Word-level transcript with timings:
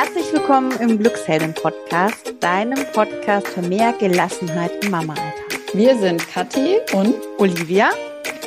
Herzlich 0.00 0.32
willkommen 0.32 0.70
im 0.78 0.96
Glückshelden-Podcast, 0.96 2.34
deinem 2.38 2.78
Podcast 2.92 3.48
für 3.48 3.62
mehr 3.62 3.92
Gelassenheit 3.98 4.70
im 4.84 4.92
Mama-Alltag. 4.92 5.74
Wir 5.74 5.98
sind 5.98 6.24
Kathi 6.30 6.76
und 6.92 7.16
Olivia 7.38 7.90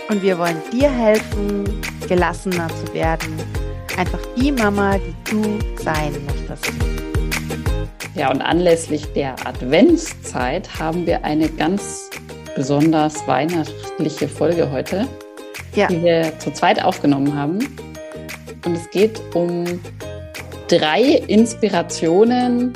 und 0.07 0.23
wir 0.23 0.39
wollen 0.39 0.55
dir 0.71 0.89
helfen, 0.89 1.65
gelassener 2.07 2.69
zu 2.69 2.93
werden. 2.93 3.37
Einfach 3.97 4.21
die 4.37 4.53
Mama, 4.53 4.97
die 4.97 5.13
du 5.29 5.59
sein 5.83 6.13
möchtest. 6.25 6.71
Ja, 8.15 8.31
und 8.31 8.41
anlässlich 8.41 9.11
der 9.11 9.35
Adventszeit 9.45 10.79
haben 10.79 11.05
wir 11.05 11.25
eine 11.25 11.49
ganz 11.49 12.11
besonders 12.55 13.27
weihnachtliche 13.27 14.29
Folge 14.29 14.71
heute, 14.71 15.05
ja. 15.75 15.87
die 15.87 16.01
wir 16.01 16.31
zu 16.39 16.53
zweit 16.53 16.81
aufgenommen 16.81 17.35
haben. 17.35 17.59
Und 18.63 18.77
es 18.77 18.89
geht 18.91 19.21
um 19.33 19.65
drei 20.71 21.21
Inspirationen, 21.27 22.71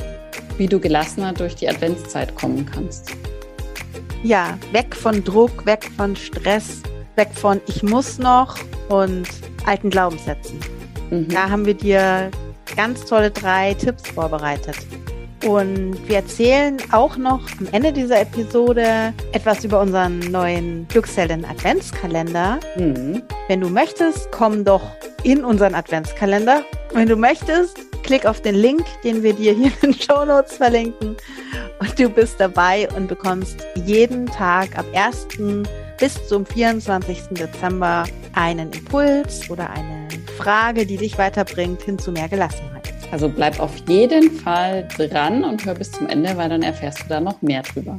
wie 0.58 0.68
du 0.68 0.80
gelassener 0.80 1.32
durch 1.32 1.56
die 1.56 1.70
Adventszeit 1.70 2.36
kommen 2.36 2.66
kannst. 2.66 3.12
Ja, 4.22 4.58
weg 4.74 4.94
von 4.94 5.24
Druck, 5.24 5.66
weg 5.66 5.90
von 5.96 6.16
Stress, 6.16 6.82
weg 7.16 7.30
von 7.34 7.62
ich 7.68 7.84
muss 7.84 8.18
noch 8.18 8.58
und 8.90 9.28
alten 9.66 9.90
Glaubenssätzen. 9.90 10.60
Mhm. 11.10 11.30
Da 11.30 11.50
haben 11.50 11.66
wir 11.66 11.74
dir 11.74 12.32
ganz 12.76 13.06
tolle 13.06 13.32
drei 13.32 13.74
Tipps 13.76 14.10
vorbereitet. 14.10 14.76
Und 15.46 15.98
wir 16.08 16.18
erzählen 16.18 16.78
auch 16.92 17.18
noch 17.18 17.42
am 17.60 17.68
Ende 17.72 17.94
dieser 17.94 18.20
Episode 18.20 19.14
etwas 19.32 19.64
über 19.64 19.80
unseren 19.80 20.20
neuen 20.20 20.88
Glückshelden 20.88 21.46
Adventskalender. 21.46 22.60
Mhm. 22.78 23.22
Wenn 23.48 23.62
du 23.62 23.70
möchtest, 23.70 24.32
komm 24.32 24.66
doch 24.66 24.82
in 25.24 25.46
unseren 25.46 25.76
Adventskalender. 25.76 26.64
Wenn 26.94 27.08
du 27.08 27.16
möchtest, 27.16 27.78
klick 28.06 28.26
auf 28.28 28.40
den 28.40 28.56
Link, 28.56 28.86
den 29.04 29.24
wir 29.24 29.34
dir 29.34 29.54
hier 29.54 29.72
in 29.82 29.92
den 29.92 29.94
Show 29.94 30.26
Notes 30.26 30.58
verlinken. 30.58 31.18
Und 31.80 32.00
du 32.00 32.08
bist 32.08 32.40
dabei 32.40 32.88
und 32.96 33.08
bekommst 33.08 33.66
jeden 33.84 34.28
Tag 34.28 34.78
ab 34.78 34.86
1. 34.94 35.28
bis 36.00 36.28
zum 36.28 36.46
24. 36.46 37.24
Dezember 37.32 38.06
einen 38.34 38.72
Impuls 38.72 39.50
oder 39.50 39.72
eine 39.72 40.08
Frage, 40.38 40.86
die 40.86 40.98
dich 40.98 41.18
weiterbringt 41.18 41.82
hin 41.82 41.98
zu 41.98 42.12
mehr 42.12 42.30
Gelassenheit. 42.30 42.94
Also 43.12 43.28
bleib 43.28 43.60
auf 43.60 43.72
jeden 43.88 44.32
Fall 44.32 44.88
dran 44.98 45.44
und 45.44 45.66
hör 45.66 45.74
bis 45.74 45.92
zum 45.92 46.08
Ende, 46.08 46.38
weil 46.38 46.50
dann 46.50 46.62
erfährst 46.62 47.04
du 47.04 47.10
da 47.10 47.20
noch 47.20 47.42
mehr 47.42 47.64
drüber. 47.64 47.98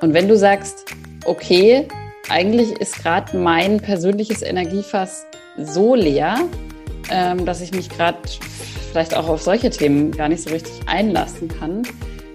Und 0.00 0.14
wenn 0.14 0.26
du 0.26 0.36
sagst, 0.36 0.84
okay, 1.26 1.86
eigentlich 2.28 2.72
ist 2.80 3.02
gerade 3.02 3.36
mein 3.36 3.78
persönliches 3.78 4.42
Energiefass 4.42 5.26
so 5.58 5.94
leer, 5.94 6.40
ähm, 7.10 7.44
dass 7.44 7.60
ich 7.60 7.72
mich 7.72 7.88
gerade 7.88 8.18
vielleicht 8.90 9.16
auch 9.16 9.28
auf 9.28 9.42
solche 9.42 9.70
Themen 9.70 10.10
gar 10.12 10.28
nicht 10.28 10.42
so 10.42 10.50
richtig 10.50 10.72
einlassen 10.86 11.48
kann, 11.48 11.82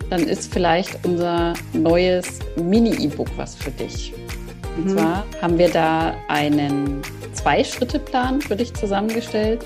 dann 0.09 0.23
ist 0.23 0.53
vielleicht 0.53 1.05
unser 1.05 1.53
neues 1.73 2.39
Mini-E-Book 2.55 3.27
was 3.35 3.55
für 3.55 3.71
dich. 3.71 4.13
Und 4.77 4.85
mhm. 4.85 4.89
zwar 4.89 5.25
haben 5.41 5.57
wir 5.57 5.69
da 5.69 6.15
einen 6.27 7.01
Zwei-Schritte-Plan 7.33 8.41
für 8.41 8.55
dich 8.55 8.73
zusammengestellt, 8.73 9.65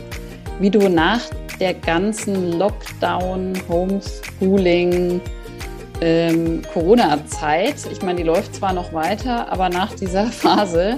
wie 0.59 0.69
du 0.69 0.89
nach 0.89 1.21
der 1.59 1.73
ganzen 1.73 2.57
Lockdown, 2.57 3.53
Homeschooling, 3.69 5.21
ähm, 6.01 6.61
Corona-Zeit, 6.73 7.75
ich 7.91 8.01
meine, 8.01 8.17
die 8.17 8.23
läuft 8.23 8.55
zwar 8.55 8.73
noch 8.73 8.91
weiter, 8.93 9.51
aber 9.51 9.69
nach 9.69 9.93
dieser 9.93 10.25
Phase, 10.31 10.97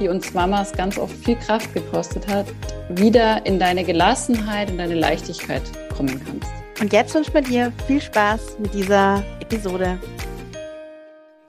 die 0.00 0.08
uns 0.08 0.34
Mamas 0.34 0.72
ganz 0.72 0.98
oft 0.98 1.14
viel 1.24 1.36
Kraft 1.36 1.72
gekostet 1.72 2.26
hat, 2.28 2.46
wieder 2.90 3.44
in 3.46 3.58
deine 3.58 3.84
Gelassenheit 3.84 4.70
und 4.70 4.78
deine 4.78 4.94
Leichtigkeit 4.94 5.62
kommen 5.96 6.20
kannst. 6.24 6.50
Und 6.80 6.92
jetzt 6.92 7.14
wünsche 7.14 7.30
ich 7.30 7.34
mir 7.34 7.42
dir 7.42 7.72
viel 7.86 8.00
Spaß 8.00 8.58
mit 8.58 8.74
dieser 8.74 9.22
Episode. 9.40 9.98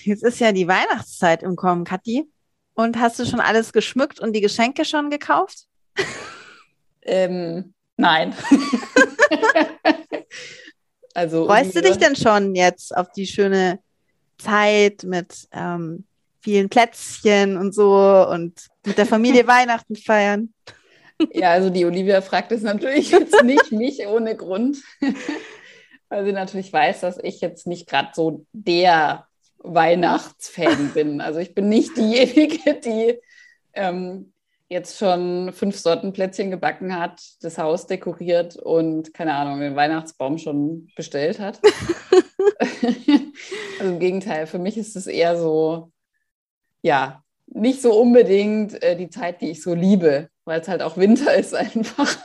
Jetzt 0.01 0.23
ist 0.23 0.39
ja 0.39 0.51
die 0.51 0.67
Weihnachtszeit 0.67 1.43
im 1.43 1.55
Kommen, 1.55 1.83
Kathi. 1.83 2.25
Und 2.73 2.99
hast 2.99 3.19
du 3.19 3.25
schon 3.25 3.39
alles 3.39 3.73
geschmückt 3.73 4.19
und 4.19 4.33
die 4.33 4.41
Geschenke 4.41 4.85
schon 4.85 5.09
gekauft? 5.09 5.65
ähm, 7.01 7.73
Nein. 7.97 8.35
also 11.13 11.47
Freust 11.47 11.75
du 11.75 11.81
dich 11.81 11.97
denn 11.97 12.15
schon 12.15 12.55
jetzt 12.55 12.95
auf 12.95 13.11
die 13.11 13.25
schöne 13.25 13.79
Zeit 14.37 15.03
mit 15.03 15.47
ähm, 15.51 16.06
vielen 16.47 16.69
Plätzchen 16.69 17.57
und 17.57 17.75
so 17.75 17.93
und 18.31 18.53
mit 18.85 18.97
der 18.97 19.05
Familie 19.05 19.45
Weihnachten 19.47 19.97
feiern? 19.97 20.53
Ja, 21.33 21.51
also 21.51 21.69
die 21.69 21.83
Olivia 21.83 22.21
fragt 22.21 22.53
es 22.53 22.61
natürlich 22.61 23.11
jetzt 23.11 23.43
nicht 23.43 23.73
mich 23.73 24.07
ohne 24.07 24.33
Grund, 24.37 24.77
weil 26.09 26.23
sie 26.23 26.31
natürlich 26.31 26.71
weiß, 26.71 27.01
dass 27.01 27.17
ich 27.21 27.41
jetzt 27.41 27.67
nicht 27.67 27.89
gerade 27.89 28.11
so 28.13 28.45
der 28.53 29.27
Weihnachtsfan 29.57 30.91
bin. 30.93 31.19
Also 31.19 31.39
ich 31.39 31.53
bin 31.53 31.67
nicht 31.67 31.97
diejenige, 31.97 32.75
die 32.75 33.19
ähm, 33.73 34.31
jetzt 34.69 34.97
schon 34.97 35.51
fünf 35.51 35.77
Sorten 35.77 36.13
Plätzchen 36.13 36.49
gebacken 36.49 36.97
hat, 36.97 37.21
das 37.41 37.57
Haus 37.57 37.87
dekoriert 37.87 38.55
und 38.55 39.13
keine 39.13 39.33
Ahnung, 39.33 39.59
den 39.59 39.75
Weihnachtsbaum 39.75 40.37
schon 40.37 40.87
bestellt 40.95 41.39
hat. 41.39 41.59
also 43.79 43.91
im 43.91 43.99
Gegenteil, 43.99 44.47
für 44.47 44.59
mich 44.59 44.77
ist 44.77 44.95
es 44.95 45.07
eher 45.07 45.37
so, 45.37 45.91
ja, 46.87 47.23
nicht 47.47 47.81
so 47.81 47.93
unbedingt 47.93 48.81
äh, 48.81 48.95
die 48.95 49.09
Zeit, 49.09 49.41
die 49.41 49.51
ich 49.51 49.61
so 49.61 49.73
liebe, 49.73 50.29
weil 50.45 50.61
es 50.61 50.67
halt 50.67 50.81
auch 50.81 50.97
Winter 50.97 51.33
ist 51.35 51.53
einfach. 51.53 52.17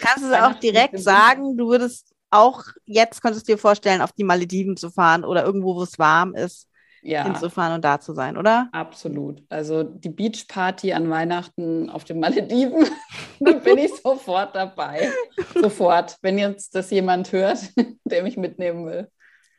Kannst 0.00 0.24
du 0.24 0.32
es 0.32 0.40
auch 0.40 0.54
direkt 0.54 0.98
sagen, 0.98 1.56
du 1.56 1.68
würdest 1.68 2.14
auch 2.30 2.62
jetzt, 2.84 3.22
könntest 3.22 3.48
du 3.48 3.52
dir 3.52 3.58
vorstellen, 3.58 4.02
auf 4.02 4.12
die 4.12 4.24
Malediven 4.24 4.76
zu 4.76 4.90
fahren 4.90 5.24
oder 5.24 5.44
irgendwo, 5.44 5.74
wo 5.74 5.82
es 5.82 5.98
warm 5.98 6.34
ist? 6.34 6.68
ja. 7.02 7.24
hinzufahren 7.24 7.74
und 7.74 7.84
da 7.84 8.00
zu 8.00 8.12
sein, 8.12 8.36
oder? 8.36 8.68
Absolut. 8.72 9.42
Also 9.48 9.82
die 9.82 10.10
Beachparty 10.10 10.92
an 10.92 11.10
Weihnachten 11.10 11.90
auf 11.90 12.04
den 12.04 12.20
Malediven, 12.20 12.86
da 13.40 13.52
bin 13.52 13.78
ich 13.78 13.94
sofort 13.94 14.54
dabei. 14.54 15.10
Sofort, 15.54 16.18
wenn 16.22 16.38
jetzt 16.38 16.74
das 16.74 16.90
jemand 16.90 17.32
hört, 17.32 17.58
der 18.04 18.22
mich 18.22 18.36
mitnehmen 18.36 18.86
will. 18.86 19.08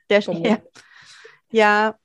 Der 0.10 0.20
ja. 0.20 0.58
ja. 1.52 1.96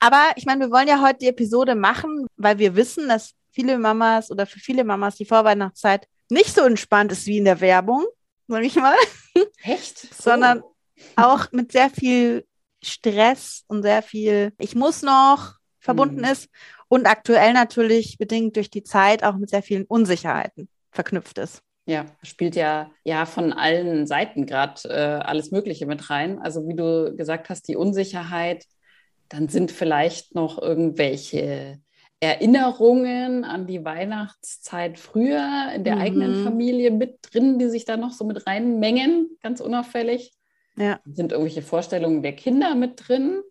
Aber 0.00 0.30
ich 0.36 0.46
meine, 0.46 0.66
wir 0.66 0.70
wollen 0.70 0.88
ja 0.88 1.02
heute 1.02 1.18
die 1.20 1.28
Episode 1.28 1.74
machen, 1.74 2.26
weil 2.36 2.58
wir 2.58 2.76
wissen, 2.76 3.08
dass 3.08 3.34
viele 3.50 3.78
Mamas 3.78 4.30
oder 4.30 4.46
für 4.46 4.60
viele 4.60 4.84
Mamas 4.84 5.16
die 5.16 5.24
Vorweihnachtszeit 5.24 6.06
nicht 6.30 6.54
so 6.54 6.62
entspannt 6.62 7.12
ist 7.12 7.26
wie 7.26 7.38
in 7.38 7.44
der 7.44 7.60
Werbung, 7.60 8.06
sag 8.46 8.62
ich 8.62 8.76
mal. 8.76 8.96
Echt? 9.62 9.98
So. 9.98 10.30
Sondern 10.30 10.62
auch 11.16 11.50
mit 11.52 11.72
sehr 11.72 11.90
viel 11.90 12.46
Stress 12.82 13.64
und 13.66 13.82
sehr 13.82 14.02
viel, 14.02 14.52
ich 14.58 14.74
muss 14.74 15.02
noch 15.02 15.54
verbunden 15.80 16.18
mhm. 16.18 16.24
ist 16.24 16.48
und 16.88 17.06
aktuell 17.06 17.52
natürlich 17.52 18.18
bedingt 18.18 18.56
durch 18.56 18.70
die 18.70 18.82
Zeit 18.82 19.24
auch 19.24 19.36
mit 19.36 19.50
sehr 19.50 19.62
vielen 19.62 19.84
Unsicherheiten 19.84 20.68
verknüpft 20.90 21.38
ist. 21.38 21.62
Ja, 21.86 22.04
spielt 22.22 22.54
ja, 22.54 22.90
ja 23.04 23.24
von 23.24 23.52
allen 23.52 24.06
Seiten 24.06 24.44
gerade 24.44 24.82
äh, 24.88 25.24
alles 25.24 25.50
Mögliche 25.50 25.86
mit 25.86 26.10
rein. 26.10 26.38
Also 26.38 26.68
wie 26.68 26.76
du 26.76 27.16
gesagt 27.16 27.48
hast, 27.48 27.66
die 27.66 27.76
Unsicherheit, 27.76 28.64
dann 29.28 29.48
sind 29.48 29.70
vielleicht 29.70 30.34
noch 30.34 30.60
irgendwelche 30.60 31.78
Erinnerungen 32.20 33.44
an 33.44 33.66
die 33.66 33.84
Weihnachtszeit 33.84 34.98
früher 34.98 35.72
in 35.74 35.84
der 35.84 35.96
mhm. 35.96 36.00
eigenen 36.02 36.44
Familie 36.44 36.90
mit 36.90 37.18
drin, 37.22 37.58
die 37.58 37.68
sich 37.68 37.84
da 37.84 37.96
noch 37.96 38.12
so 38.12 38.24
mit 38.24 38.46
reinmengen, 38.46 39.30
ganz 39.42 39.60
unauffällig. 39.60 40.32
Ja. 40.76 41.00
Sind 41.04 41.32
irgendwelche 41.32 41.62
Vorstellungen 41.62 42.22
der 42.22 42.34
Kinder 42.34 42.74
mit 42.74 43.08
drin, 43.08 43.42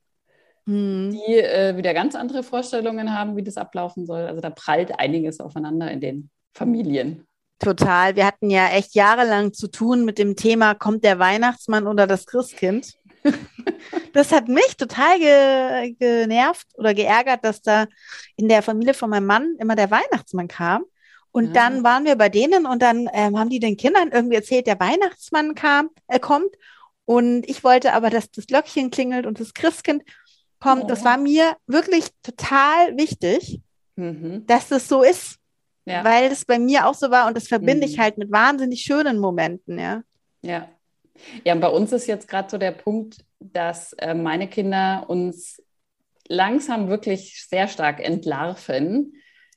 mhm. 0.65 1.11
die 1.11 1.35
äh, 1.35 1.77
wieder 1.77 1.93
ganz 1.93 2.15
andere 2.15 2.43
Vorstellungen 2.43 3.13
haben, 3.17 3.37
wie 3.37 3.43
das 3.43 3.57
ablaufen 3.57 4.05
soll. 4.05 4.21
Also 4.21 4.41
da 4.41 4.49
prallt 4.49 4.99
einiges 4.99 5.39
aufeinander 5.39 5.89
in 5.91 6.01
den 6.01 6.29
Familien. 6.53 7.25
Total. 7.59 8.15
Wir 8.15 8.25
hatten 8.25 8.49
ja 8.49 8.69
echt 8.69 8.95
jahrelang 8.95 9.53
zu 9.53 9.67
tun 9.67 10.05
mit 10.05 10.17
dem 10.17 10.35
Thema, 10.35 10.75
kommt 10.75 11.03
der 11.03 11.19
Weihnachtsmann 11.19 11.87
oder 11.87 12.05
das 12.05 12.25
Christkind? 12.25 12.96
Das 14.13 14.31
hat 14.31 14.47
mich 14.47 14.77
total 14.77 15.19
ge 15.19 15.95
genervt 15.99 16.67
oder 16.75 16.93
geärgert, 16.93 17.43
dass 17.43 17.61
da 17.61 17.87
in 18.35 18.47
der 18.47 18.61
Familie 18.61 18.93
von 18.93 19.09
meinem 19.09 19.25
Mann 19.25 19.55
immer 19.59 19.75
der 19.75 19.91
Weihnachtsmann 19.91 20.47
kam. 20.47 20.83
Und 21.31 21.47
ja. 21.47 21.53
dann 21.53 21.83
waren 21.83 22.05
wir 22.05 22.15
bei 22.15 22.29
denen 22.29 22.65
und 22.65 22.81
dann 22.81 23.09
ähm, 23.13 23.37
haben 23.37 23.49
die 23.49 23.59
den 23.59 23.77
Kindern 23.77 24.09
irgendwie 24.11 24.35
erzählt, 24.35 24.65
der 24.65 24.79
Weihnachtsmann 24.79 25.55
kam, 25.55 25.89
äh, 26.07 26.19
kommt. 26.19 26.55
Und 27.05 27.47
ich 27.47 27.63
wollte 27.63 27.93
aber, 27.93 28.09
dass 28.09 28.31
das 28.31 28.47
Glöckchen 28.47 28.91
klingelt 28.91 29.25
und 29.25 29.39
das 29.39 29.53
Christkind 29.53 30.03
kommt. 30.59 30.85
Oh. 30.85 30.87
Das 30.87 31.03
war 31.03 31.17
mir 31.17 31.55
wirklich 31.67 32.05
total 32.23 32.97
wichtig, 32.97 33.61
mhm. 33.95 34.45
dass 34.47 34.69
das 34.69 34.87
so 34.87 35.03
ist. 35.03 35.37
Ja. 35.85 36.03
Weil 36.03 36.31
es 36.31 36.43
bei 36.43 36.59
mir 36.59 36.85
auch 36.85 36.95
so 36.95 37.11
war 37.11 37.27
und 37.27 37.37
das 37.37 37.47
verbinde 37.47 37.87
mhm. 37.87 37.93
ich 37.93 37.99
halt 37.99 38.17
mit 38.17 38.31
wahnsinnig 38.31 38.81
schönen 38.81 39.19
Momenten, 39.19 39.79
ja. 39.79 40.01
Ja. 40.41 40.67
Ja, 41.43 41.53
und 41.53 41.61
bei 41.61 41.69
uns 41.69 41.91
ist 41.91 42.07
jetzt 42.07 42.27
gerade 42.27 42.49
so 42.49 42.57
der 42.57 42.71
Punkt, 42.71 43.25
dass 43.39 43.93
äh, 43.93 44.13
meine 44.13 44.47
Kinder 44.47 45.05
uns 45.07 45.61
langsam 46.27 46.89
wirklich 46.89 47.45
sehr 47.49 47.67
stark 47.67 48.03
entlarven, 48.03 49.13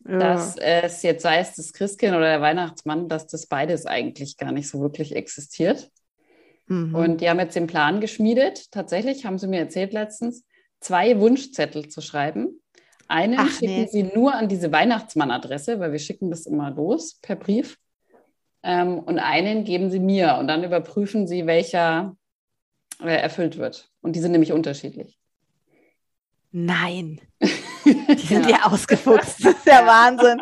ja. 0.08 0.18
dass 0.18 0.56
es 0.56 1.02
jetzt 1.02 1.22
sei 1.22 1.38
es 1.38 1.54
das 1.54 1.72
Christkind 1.72 2.14
oder 2.14 2.26
der 2.26 2.40
Weihnachtsmann, 2.40 3.08
dass 3.08 3.26
das 3.26 3.46
beides 3.46 3.86
eigentlich 3.86 4.36
gar 4.36 4.52
nicht 4.52 4.68
so 4.68 4.80
wirklich 4.80 5.14
existiert. 5.16 5.90
Mhm. 6.66 6.94
Und 6.94 7.20
die 7.20 7.28
haben 7.28 7.40
jetzt 7.40 7.56
den 7.56 7.66
Plan 7.66 8.00
geschmiedet. 8.00 8.70
Tatsächlich 8.70 9.26
haben 9.26 9.38
sie 9.38 9.48
mir 9.48 9.60
erzählt 9.60 9.92
letztens, 9.92 10.44
zwei 10.80 11.18
Wunschzettel 11.18 11.88
zu 11.88 12.00
schreiben. 12.00 12.60
Einen 13.08 13.40
Ach, 13.40 13.50
schicken 13.50 13.82
nee. 13.82 13.88
sie 13.90 14.04
nur 14.04 14.34
an 14.34 14.48
diese 14.48 14.70
Weihnachtsmann-Adresse, 14.70 15.80
weil 15.80 15.90
wir 15.90 15.98
schicken 15.98 16.30
das 16.30 16.46
immer 16.46 16.70
los 16.70 17.18
per 17.20 17.34
Brief. 17.34 17.76
Ähm, 18.62 18.98
und 18.98 19.18
einen 19.18 19.64
geben 19.64 19.90
sie 19.90 20.00
mir 20.00 20.36
und 20.38 20.46
dann 20.46 20.64
überprüfen 20.64 21.26
sie, 21.26 21.46
welcher 21.46 22.16
äh, 23.02 23.16
erfüllt 23.16 23.56
wird. 23.56 23.90
Und 24.02 24.14
die 24.14 24.20
sind 24.20 24.32
nämlich 24.32 24.52
unterschiedlich. 24.52 25.18
Nein. 26.52 27.20
Die 27.84 28.26
sind 28.26 28.44
ja, 28.50 28.58
ja 28.58 28.66
ausgefuchst. 28.66 29.44
Das 29.44 29.54
ist 29.54 29.66
der 29.66 29.86
Wahnsinn. 29.86 30.40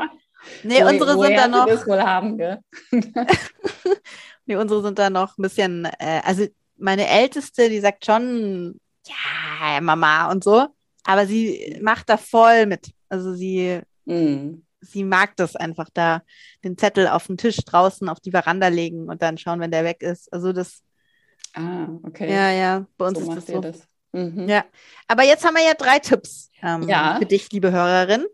Nee, 0.63 0.83
wo, 0.83 0.89
unsere 0.89 1.19
sind 1.19 1.37
da 1.37 1.49
noch. 1.49 1.67
Das 1.67 1.87
wohl 1.87 2.03
haben, 2.03 2.37
gell? 2.37 2.59
nee, 4.47 4.57
unsere 4.57 4.83
sind 4.83 4.99
da 4.99 5.11
noch 5.11 5.37
ein 5.37 5.43
bisschen, 5.43 5.85
äh, 5.85 6.21
also 6.25 6.47
meine 6.77 7.07
Älteste, 7.07 7.69
die 7.69 7.81
sagt 7.81 8.07
schon, 8.07 8.81
ja, 9.07 9.81
Mama 9.81 10.31
und 10.31 10.43
so, 10.43 10.67
aber 11.05 11.27
sie 11.27 11.79
macht 11.83 12.09
da 12.09 12.17
voll 12.17 12.67
mit. 12.67 12.93
Also 13.09 13.35
sie, 13.35 13.81
mm. 14.05 14.63
Sie 14.81 15.05
mag 15.05 15.37
das 15.37 15.57
einfach 15.57 15.89
da, 15.93 16.23
den 16.65 16.79
Zettel 16.79 17.09
auf 17.09 17.27
den 17.27 17.37
Tisch 17.37 17.57
draußen 17.57 18.09
auf 18.09 18.21
die 18.21 18.31
Veranda 18.31 18.69
legen 18.69 19.09
und 19.09 19.23
dann 19.23 19.39
schauen, 19.39 19.61
wenn 19.61 19.71
der 19.71 19.85
weg 19.85 20.03
ist. 20.03 20.33
Also 20.33 20.53
das 20.53 20.83
Ah, 21.55 21.89
okay. 22.03 22.31
Ja, 22.31 22.51
ja, 22.51 22.87
bei 22.97 23.07
uns 23.07 23.19
so 23.19 23.31
ist 23.31 23.37
das 23.37 23.47
so. 23.47 23.61
Das. 23.61 23.89
Mhm. 24.13 24.49
Ja, 24.49 24.65
aber 25.07 25.25
jetzt 25.25 25.45
haben 25.45 25.55
wir 25.55 25.65
ja 25.65 25.75
drei 25.75 25.99
Tipps 25.99 26.51
ähm, 26.63 26.89
ja. 26.89 27.17
für 27.19 27.27
dich, 27.27 27.51
liebe 27.53 27.73
Hörerin, 27.73 28.27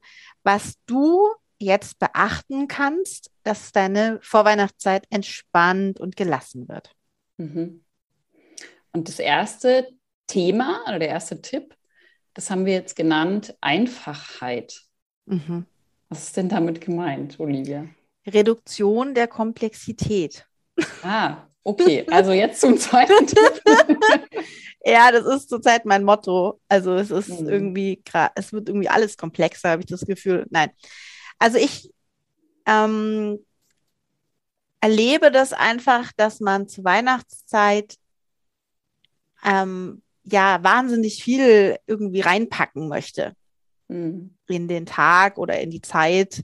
was 0.43 0.75
du 0.87 1.29
jetzt 1.59 1.99
beachten 1.99 2.69
kannst, 2.69 3.31
dass 3.43 3.73
deine 3.73 4.19
Vorweihnachtszeit 4.23 5.07
entspannt 5.11 6.01
und 6.01 6.17
gelassen 6.17 6.69
wird. 6.69 6.95
Mhm. 7.39 7.85
Und 8.93 9.09
das 9.09 9.19
erste 9.19 9.89
Thema 10.27 10.83
oder 10.87 10.99
der 10.99 11.09
erste 11.09 11.41
Tipp, 11.41 11.75
das 12.35 12.51
haben 12.51 12.67
wir 12.67 12.75
jetzt 12.75 12.97
genannt, 12.97 13.57
Einfachheit. 13.61 14.83
Mhm. 15.27 15.67
Was 16.09 16.25
ist 16.25 16.37
denn 16.37 16.49
damit 16.49 16.81
gemeint, 16.81 17.39
Olivia? 17.41 17.87
Reduktion 18.27 19.15
der 19.15 19.29
Komplexität. 19.29 20.47
Ah, 21.03 21.49
Okay, 21.67 22.05
also 22.11 22.33
jetzt 22.33 22.61
zum 22.61 22.77
zweiten 22.77 23.27
Tipp. 23.27 23.63
ja, 24.85 25.11
das 25.11 25.25
ist 25.25 25.49
zurzeit 25.49 25.87
mein 25.87 26.05
Motto. 26.05 26.61
Also 26.69 26.95
es 26.95 27.11
ist 27.11 27.41
mhm. 27.41 27.49
irgendwie, 27.49 28.03
es 28.35 28.53
wird 28.53 28.69
irgendwie 28.69 28.91
alles 28.91 29.17
komplexer, 29.17 29.71
habe 29.71 29.81
ich 29.81 29.87
das 29.87 30.05
Gefühl. 30.05 30.47
Nein. 30.51 30.71
Also 31.39 31.57
ich 31.57 31.91
ähm, 32.67 33.39
erlebe 34.81 35.31
das 35.31 35.55
einfach, 35.55 36.13
dass 36.19 36.41
man 36.41 36.69
zur 36.69 36.85
Weihnachtszeit 36.85 37.97
ähm, 39.43 40.03
ja 40.23 40.63
wahnsinnig 40.63 41.25
viel 41.25 41.79
irgendwie 41.87 42.21
reinpacken 42.21 42.89
möchte 42.89 43.35
mhm. 43.95 44.37
in 44.49 44.69
den 44.69 44.87
Tag 44.87 45.39
oder 45.39 45.61
in 45.61 45.71
die 45.71 45.83
Zeit 45.83 46.43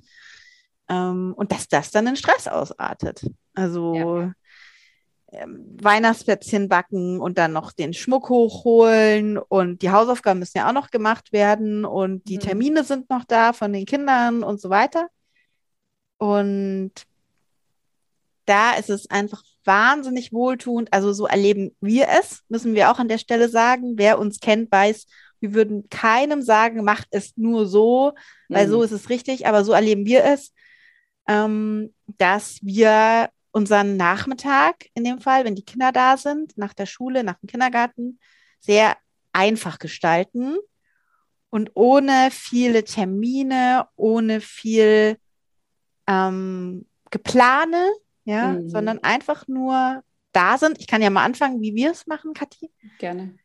ähm, 0.88 1.34
und 1.36 1.52
dass 1.52 1.68
das 1.68 1.90
dann 1.90 2.06
in 2.06 2.16
Stress 2.16 2.48
ausartet. 2.48 3.26
Also 3.54 3.94
ja 3.94 4.32
ähm, 5.32 5.76
Weihnachtsplätzchen 5.80 6.68
backen 6.68 7.20
und 7.20 7.38
dann 7.38 7.52
noch 7.52 7.72
den 7.72 7.94
Schmuck 7.94 8.28
hochholen 8.28 9.38
und 9.38 9.82
die 9.82 9.90
Hausaufgaben 9.90 10.40
müssen 10.40 10.58
ja 10.58 10.68
auch 10.68 10.72
noch 10.72 10.90
gemacht 10.90 11.32
werden 11.32 11.84
und 11.84 12.28
die 12.28 12.36
mhm. 12.36 12.40
Termine 12.40 12.84
sind 12.84 13.10
noch 13.10 13.24
da 13.24 13.52
von 13.52 13.72
den 13.72 13.86
Kindern 13.86 14.42
und 14.42 14.60
so 14.60 14.70
weiter. 14.70 15.08
Und 16.18 16.92
da 18.44 18.72
ist 18.72 18.90
es 18.90 19.08
einfach 19.08 19.42
wahnsinnig 19.64 20.32
wohltuend. 20.32 20.92
Also 20.92 21.12
so 21.12 21.26
erleben 21.26 21.76
wir 21.80 22.08
es, 22.08 22.42
müssen 22.48 22.74
wir 22.74 22.90
auch 22.90 22.98
an 22.98 23.08
der 23.08 23.18
Stelle 23.18 23.48
sagen. 23.48 23.94
Wer 23.96 24.18
uns 24.18 24.40
kennt, 24.40 24.70
weiß, 24.72 25.06
wir 25.40 25.54
würden 25.54 25.88
keinem 25.88 26.42
sagen, 26.42 26.84
macht 26.84 27.08
es 27.10 27.36
nur 27.36 27.66
so, 27.66 28.12
weil 28.48 28.66
mhm. 28.66 28.70
so 28.70 28.82
ist 28.82 28.92
es 28.92 29.08
richtig, 29.08 29.46
aber 29.46 29.64
so 29.64 29.72
erleben 29.72 30.06
wir 30.06 30.24
es, 30.24 30.52
ähm, 31.28 31.94
dass 32.18 32.58
wir 32.62 33.30
unseren 33.52 33.96
Nachmittag 33.96 34.86
in 34.94 35.04
dem 35.04 35.20
Fall, 35.20 35.44
wenn 35.44 35.54
die 35.54 35.64
Kinder 35.64 35.92
da 35.92 36.16
sind, 36.16 36.56
nach 36.56 36.74
der 36.74 36.86
Schule, 36.86 37.24
nach 37.24 37.38
dem 37.40 37.48
Kindergarten, 37.48 38.20
sehr 38.60 38.96
einfach 39.32 39.78
gestalten 39.78 40.56
und 41.50 41.72
ohne 41.74 42.28
viele 42.30 42.84
Termine, 42.84 43.88
ohne 43.96 44.40
viel 44.40 45.16
ähm, 46.06 46.86
Geplane, 47.10 47.90
ja, 48.24 48.52
mhm. 48.52 48.68
sondern 48.68 48.98
einfach 49.00 49.48
nur 49.48 50.02
da 50.32 50.58
sind. 50.58 50.78
Ich 50.78 50.86
kann 50.86 51.02
ja 51.02 51.10
mal 51.10 51.24
anfangen, 51.24 51.60
wie 51.60 51.74
wir 51.74 51.90
es 51.90 52.06
machen, 52.06 52.34
Kathi. 52.34 52.70
Gerne. 52.98 53.36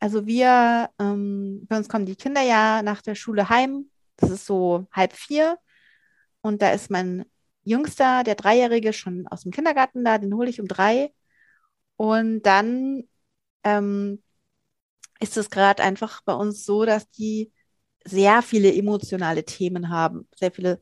Also 0.00 0.26
wir, 0.26 0.90
ähm, 0.98 1.66
bei 1.68 1.76
uns 1.76 1.88
kommen 1.88 2.06
die 2.06 2.16
Kinder 2.16 2.40
ja 2.40 2.82
nach 2.82 3.02
der 3.02 3.14
Schule 3.14 3.48
heim. 3.50 3.90
Das 4.16 4.30
ist 4.30 4.46
so 4.46 4.86
halb 4.92 5.12
vier. 5.12 5.58
Und 6.40 6.62
da 6.62 6.70
ist 6.72 6.90
mein 6.90 7.26
Jüngster, 7.64 8.24
der 8.24 8.34
Dreijährige, 8.34 8.92
schon 8.94 9.26
aus 9.28 9.42
dem 9.42 9.52
Kindergarten 9.52 10.04
da, 10.04 10.18
den 10.18 10.34
hole 10.34 10.48
ich 10.48 10.60
um 10.60 10.68
drei. 10.68 11.12
Und 11.96 12.42
dann 12.42 13.04
ähm, 13.62 14.22
ist 15.20 15.36
es 15.36 15.50
gerade 15.50 15.82
einfach 15.82 16.22
bei 16.22 16.32
uns 16.32 16.64
so, 16.64 16.86
dass 16.86 17.10
die 17.10 17.52
sehr 18.04 18.40
viele 18.40 18.74
emotionale 18.74 19.44
Themen 19.44 19.90
haben, 19.90 20.26
sehr 20.34 20.50
viele 20.50 20.80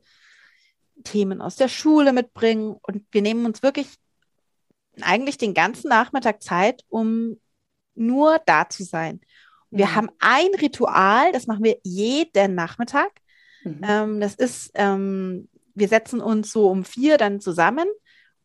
Themen 1.03 1.41
aus 1.41 1.57
der 1.57 1.67
Schule 1.67 2.13
mitbringen. 2.13 2.77
Und 2.81 3.05
wir 3.11 3.21
nehmen 3.21 3.45
uns 3.45 3.63
wirklich 3.63 3.87
eigentlich 5.01 5.37
den 5.37 5.53
ganzen 5.53 5.89
Nachmittag 5.89 6.41
Zeit, 6.41 6.85
um 6.87 7.37
nur 7.99 8.39
da 8.45 8.69
zu 8.69 8.83
sein. 8.83 9.21
Wir 9.71 9.87
mhm. 9.87 9.95
haben 9.95 10.09
ein 10.19 10.49
Ritual, 10.59 11.31
das 11.31 11.47
machen 11.47 11.63
wir 11.63 11.77
jeden 11.83 12.55
Nachmittag. 12.55 13.11
Mhm. 13.63 13.81
Ähm, 13.83 14.19
das 14.19 14.35
ist, 14.35 14.71
ähm, 14.73 15.49
wir 15.75 15.87
setzen 15.87 16.21
uns 16.21 16.51
so 16.51 16.69
um 16.69 16.83
vier 16.83 17.17
dann 17.17 17.39
zusammen 17.39 17.87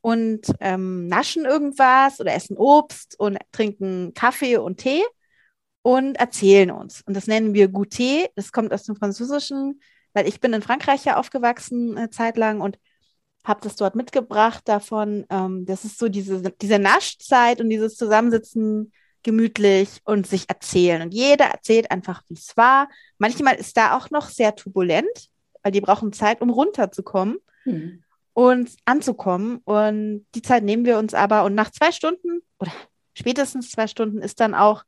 und 0.00 0.42
ähm, 0.60 1.06
naschen 1.06 1.44
irgendwas 1.44 2.20
oder 2.20 2.34
essen 2.34 2.56
Obst 2.56 3.18
und 3.18 3.38
trinken 3.52 4.12
Kaffee 4.14 4.58
und 4.58 4.78
Tee 4.78 5.02
und 5.82 6.16
erzählen 6.16 6.70
uns. 6.70 7.02
Und 7.06 7.14
das 7.14 7.26
nennen 7.26 7.54
wir 7.54 7.68
Goûter. 7.68 8.28
Das 8.34 8.52
kommt 8.52 8.72
aus 8.72 8.84
dem 8.84 8.96
Französischen, 8.96 9.80
weil 10.12 10.28
ich 10.28 10.40
bin 10.40 10.52
in 10.52 10.62
Frankreich 10.62 11.04
ja 11.04 11.16
aufgewachsen 11.16 11.96
eine 11.96 12.10
Zeit 12.10 12.36
lang 12.36 12.60
und 12.60 12.78
habe 13.44 13.60
das 13.62 13.76
dort 13.76 13.94
mitgebracht 13.94 14.62
davon. 14.66 15.26
Ähm, 15.30 15.66
das 15.66 15.84
ist 15.84 15.98
so 15.98 16.08
diese, 16.08 16.40
diese 16.50 16.78
Naschzeit 16.78 17.60
und 17.60 17.68
dieses 17.68 17.96
Zusammensitzen 17.96 18.92
gemütlich 19.24 20.00
und 20.04 20.26
sich 20.26 20.48
erzählen. 20.48 21.02
Und 21.02 21.12
jeder 21.12 21.46
erzählt 21.46 21.90
einfach, 21.90 22.22
wie 22.28 22.34
es 22.34 22.56
war. 22.56 22.88
Manchmal 23.18 23.56
ist 23.56 23.76
da 23.76 23.96
auch 23.96 24.10
noch 24.10 24.28
sehr 24.28 24.54
turbulent 24.54 25.28
weil 25.64 25.72
die 25.72 25.80
brauchen 25.80 26.12
Zeit, 26.12 26.40
um 26.40 26.50
runterzukommen 26.50 27.38
mhm. 27.64 28.04
und 28.34 28.70
anzukommen. 28.84 29.60
Und 29.64 30.26
die 30.36 30.42
Zeit 30.42 30.62
nehmen 30.62 30.84
wir 30.84 30.98
uns 30.98 31.14
aber 31.14 31.44
und 31.44 31.54
nach 31.54 31.70
zwei 31.70 31.90
Stunden 31.90 32.42
oder 32.60 32.70
spätestens 33.14 33.70
zwei 33.70 33.88
Stunden 33.88 34.18
ist 34.18 34.38
dann 34.38 34.54
auch 34.54 34.84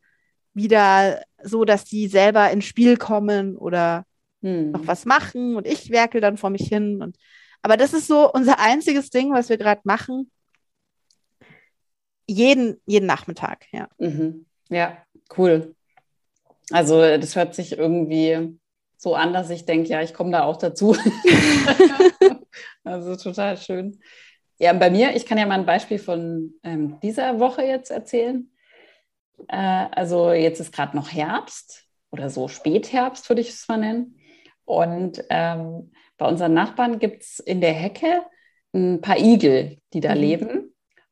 wieder 0.52 1.22
so, 1.42 1.64
dass 1.64 1.84
die 1.84 2.06
selber 2.06 2.50
ins 2.50 2.66
Spiel 2.66 2.96
kommen 2.96 3.56
oder 3.56 4.04
mhm. 4.42 4.70
noch 4.70 4.86
was 4.86 5.06
machen 5.06 5.56
und 5.56 5.66
ich 5.66 5.90
werkel 5.90 6.20
dann 6.20 6.36
vor 6.36 6.50
mich 6.50 6.68
hin. 6.68 7.02
Und, 7.02 7.16
aber 7.62 7.76
das 7.76 7.94
ist 7.94 8.06
so 8.06 8.30
unser 8.30 8.60
einziges 8.60 9.10
Ding, 9.10 9.32
was 9.32 9.48
wir 9.48 9.56
gerade 9.56 9.80
machen. 9.84 10.30
Jeden, 12.26 12.80
jeden 12.86 13.06
Nachmittag, 13.06 13.66
ja. 13.72 13.88
Mhm. 13.98 14.46
Ja, 14.68 14.98
cool. 15.36 15.74
Also 16.70 17.00
das 17.00 17.36
hört 17.36 17.54
sich 17.54 17.78
irgendwie 17.78 18.58
so 18.96 19.14
an, 19.14 19.32
dass 19.32 19.50
ich 19.50 19.66
denke, 19.66 19.88
ja, 19.88 20.02
ich 20.02 20.14
komme 20.14 20.32
da 20.32 20.44
auch 20.44 20.56
dazu. 20.56 20.96
also 22.84 23.14
total 23.16 23.56
schön. 23.56 24.00
Ja, 24.58 24.72
bei 24.72 24.90
mir, 24.90 25.14
ich 25.14 25.26
kann 25.26 25.38
ja 25.38 25.46
mal 25.46 25.58
ein 25.58 25.66
Beispiel 25.66 25.98
von 25.98 26.54
ähm, 26.62 26.98
dieser 27.00 27.38
Woche 27.38 27.62
jetzt 27.62 27.90
erzählen. 27.90 28.50
Äh, 29.48 29.56
also 29.92 30.32
jetzt 30.32 30.60
ist 30.60 30.72
gerade 30.72 30.96
noch 30.96 31.12
Herbst 31.12 31.84
oder 32.10 32.30
so 32.30 32.48
Spätherbst, 32.48 33.28
würde 33.28 33.42
ich 33.42 33.50
es 33.50 33.68
mal 33.68 33.76
nennen. 33.76 34.18
Und 34.64 35.22
ähm, 35.30 35.92
bei 36.16 36.26
unseren 36.26 36.54
Nachbarn 36.54 36.98
gibt 36.98 37.22
es 37.22 37.38
in 37.38 37.60
der 37.60 37.74
Hecke 37.74 38.22
ein 38.74 39.00
paar 39.00 39.18
Igel, 39.18 39.78
die 39.92 40.00
da 40.00 40.14
mhm. 40.14 40.20
leben. 40.20 40.65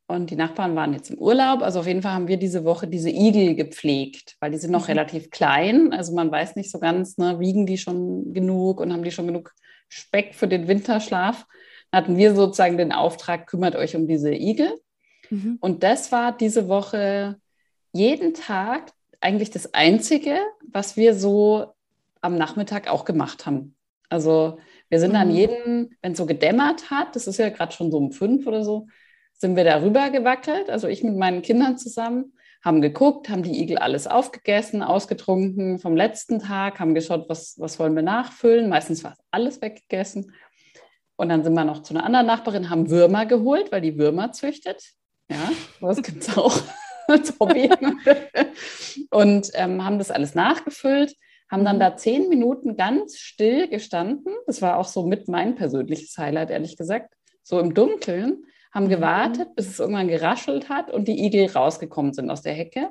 Und 0.06 0.30
die 0.30 0.37
Nachbarn 0.37 0.76
waren 0.76 0.92
jetzt 0.92 1.11
im 1.11 1.18
Urlaub. 1.18 1.62
Also 1.62 1.80
auf 1.80 1.87
jeden 1.87 2.02
Fall 2.02 2.12
haben 2.12 2.28
wir 2.28 2.37
diese 2.37 2.64
Woche 2.64 2.87
diese 2.87 3.08
Igel 3.11 3.54
gepflegt, 3.54 4.37
weil 4.40 4.50
die 4.50 4.58
sind 4.58 4.70
noch 4.70 4.82
mhm. 4.82 4.92
relativ 4.92 5.30
klein. 5.30 5.92
Also 5.92 6.14
man 6.14 6.30
weiß 6.30 6.56
nicht 6.56 6.70
so 6.70 6.78
ganz, 6.78 7.16
ne, 7.16 7.40
wiegen 7.40 7.64
die 7.64 7.78
schon 7.78 8.34
genug 8.34 8.80
und 8.80 8.92
haben 8.92 9.02
die 9.02 9.11
schon 9.11 9.26
genug 9.26 9.54
Speck 9.88 10.34
für 10.34 10.49
den 10.49 10.68
Winterschlaf. 10.68 11.46
Da 11.90 11.99
hatten 11.99 12.16
wir 12.16 12.34
sozusagen 12.34 12.76
den 12.76 12.92
Auftrag, 12.92 13.46
kümmert 13.46 13.76
euch 13.76 13.96
um 13.96 14.06
diese 14.06 14.34
Igel. 14.34 14.78
Mhm. 15.30 15.56
Und 15.61 15.82
das 15.82 16.12
war 16.12 16.37
diese 16.37 16.68
Woche 16.68 17.37
jeden 17.92 18.34
Tag 18.34 18.92
eigentlich 19.20 19.50
das 19.50 19.73
Einzige, 19.73 20.38
was 20.70 20.99
wir 20.99 21.14
so 21.14 21.73
am 22.20 22.37
Nachmittag 22.37 22.88
auch 22.88 23.06
gemacht 23.06 23.46
haben. 23.46 23.75
Also 24.11 24.58
wir 24.90 25.00
sind 25.00 25.11
mhm. 25.11 25.14
dann 25.14 25.30
jeden, 25.30 25.96
wenn 26.02 26.12
es 26.12 26.18
so 26.18 26.26
gedämmert 26.26 26.90
hat, 26.90 27.16
das 27.16 27.26
ist 27.26 27.38
ja 27.38 27.49
gerade 27.49 27.73
schon 27.73 27.90
so 27.90 27.96
um 27.96 28.12
fünf 28.12 28.46
oder 28.46 28.64
so, 28.64 28.87
sind 29.37 29.57
wir 29.57 29.64
darüber 29.64 30.11
gewackelt, 30.11 30.71
also 30.71 30.88
ich 30.88 31.03
mit 31.03 31.17
meinen 31.17 31.43
Kindern 31.43 31.76
zusammen, 31.79 32.35
haben 32.64 32.81
geguckt, 32.81 33.29
haben 33.29 33.43
die 33.43 33.61
Igel 33.61 33.76
alles 33.76 34.07
aufgegessen, 34.07 34.83
ausgetrunken 34.83 35.79
vom 35.79 35.95
letzten 35.95 36.38
Tag, 36.41 36.81
haben 36.81 36.95
geschaut, 36.95 37.29
was, 37.29 37.57
was 37.59 37.79
wollen 37.79 37.95
wir 37.95 38.03
nachfüllen. 38.03 38.71
Meistens 38.71 39.05
war 39.05 39.17
alles 39.31 39.61
weggegessen. 39.61 40.33
Und 41.17 41.29
dann 41.29 41.45
sind 41.45 41.53
wir 41.53 41.64
noch 41.64 41.83
zu 41.83 41.95
einer 41.95 42.05
anderen 42.05 42.26
Nachbarin, 42.26 42.71
haben 42.71 42.88
Würmer 42.88 43.26
geholt, 43.26 43.71
weil 43.71 43.83
die 43.83 43.99
Würmer 43.99 44.33
züchtet. 44.33 44.83
Ja, 45.31 45.50
das 45.81 46.03
gibt 46.03 46.23
es 46.23 46.37
auch 46.37 46.59
als 47.07 47.35
Hobby. 47.38 47.71
und 49.11 49.50
ähm, 49.55 49.85
haben 49.85 49.99
das 49.99 50.11
alles 50.11 50.35
nachgefüllt, 50.35 51.14
haben 51.50 51.67
dann 51.67 51.79
da 51.79 51.97
zehn 51.97 52.31
Minuten 52.31 52.76
ganz 52.76 53.19
still 53.19 53.69
gestanden. 53.69 54.35
Das 54.47 54.62
war 54.62 54.79
auch 54.79 54.87
so 54.87 55.07
mit 55.07 55.29
mein 55.29 55.55
persönliches 55.55 56.17
Highlight, 56.17 56.50
ehrlich 56.50 56.79
gesagt. 56.79 57.14
So 57.43 57.61
im 57.61 57.75
Dunkeln 57.75 58.45
haben 58.75 58.87
mhm. 58.87 58.90
gewartet, 58.90 59.54
bis 59.54 59.69
es 59.69 59.78
irgendwann 59.78 60.09
geraschelt 60.09 60.69
hat 60.69 60.90
und 60.90 61.07
die 61.07 61.25
Igel 61.25 61.47
rausgekommen 61.47 62.12
sind 62.12 62.28
aus 62.31 62.43
der 62.43 62.52
Hecke. 62.52 62.90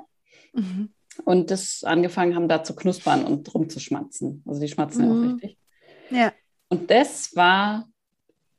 Mhm. 0.54 0.88
Und 1.24 1.50
das 1.50 1.84
angefangen 1.84 2.34
haben, 2.34 2.48
da 2.48 2.64
zu 2.64 2.74
knuspern 2.74 3.24
und 3.24 3.54
rumzuschmatzen. 3.54 4.42
Also 4.46 4.60
die 4.60 4.68
schmatzen 4.68 5.04
ja 5.04 5.10
auch 5.10 5.14
mhm. 5.14 5.30
richtig. 5.32 5.58
Ja. 6.10 6.32
Und 6.68 6.90
das 6.90 7.36
war 7.36 7.86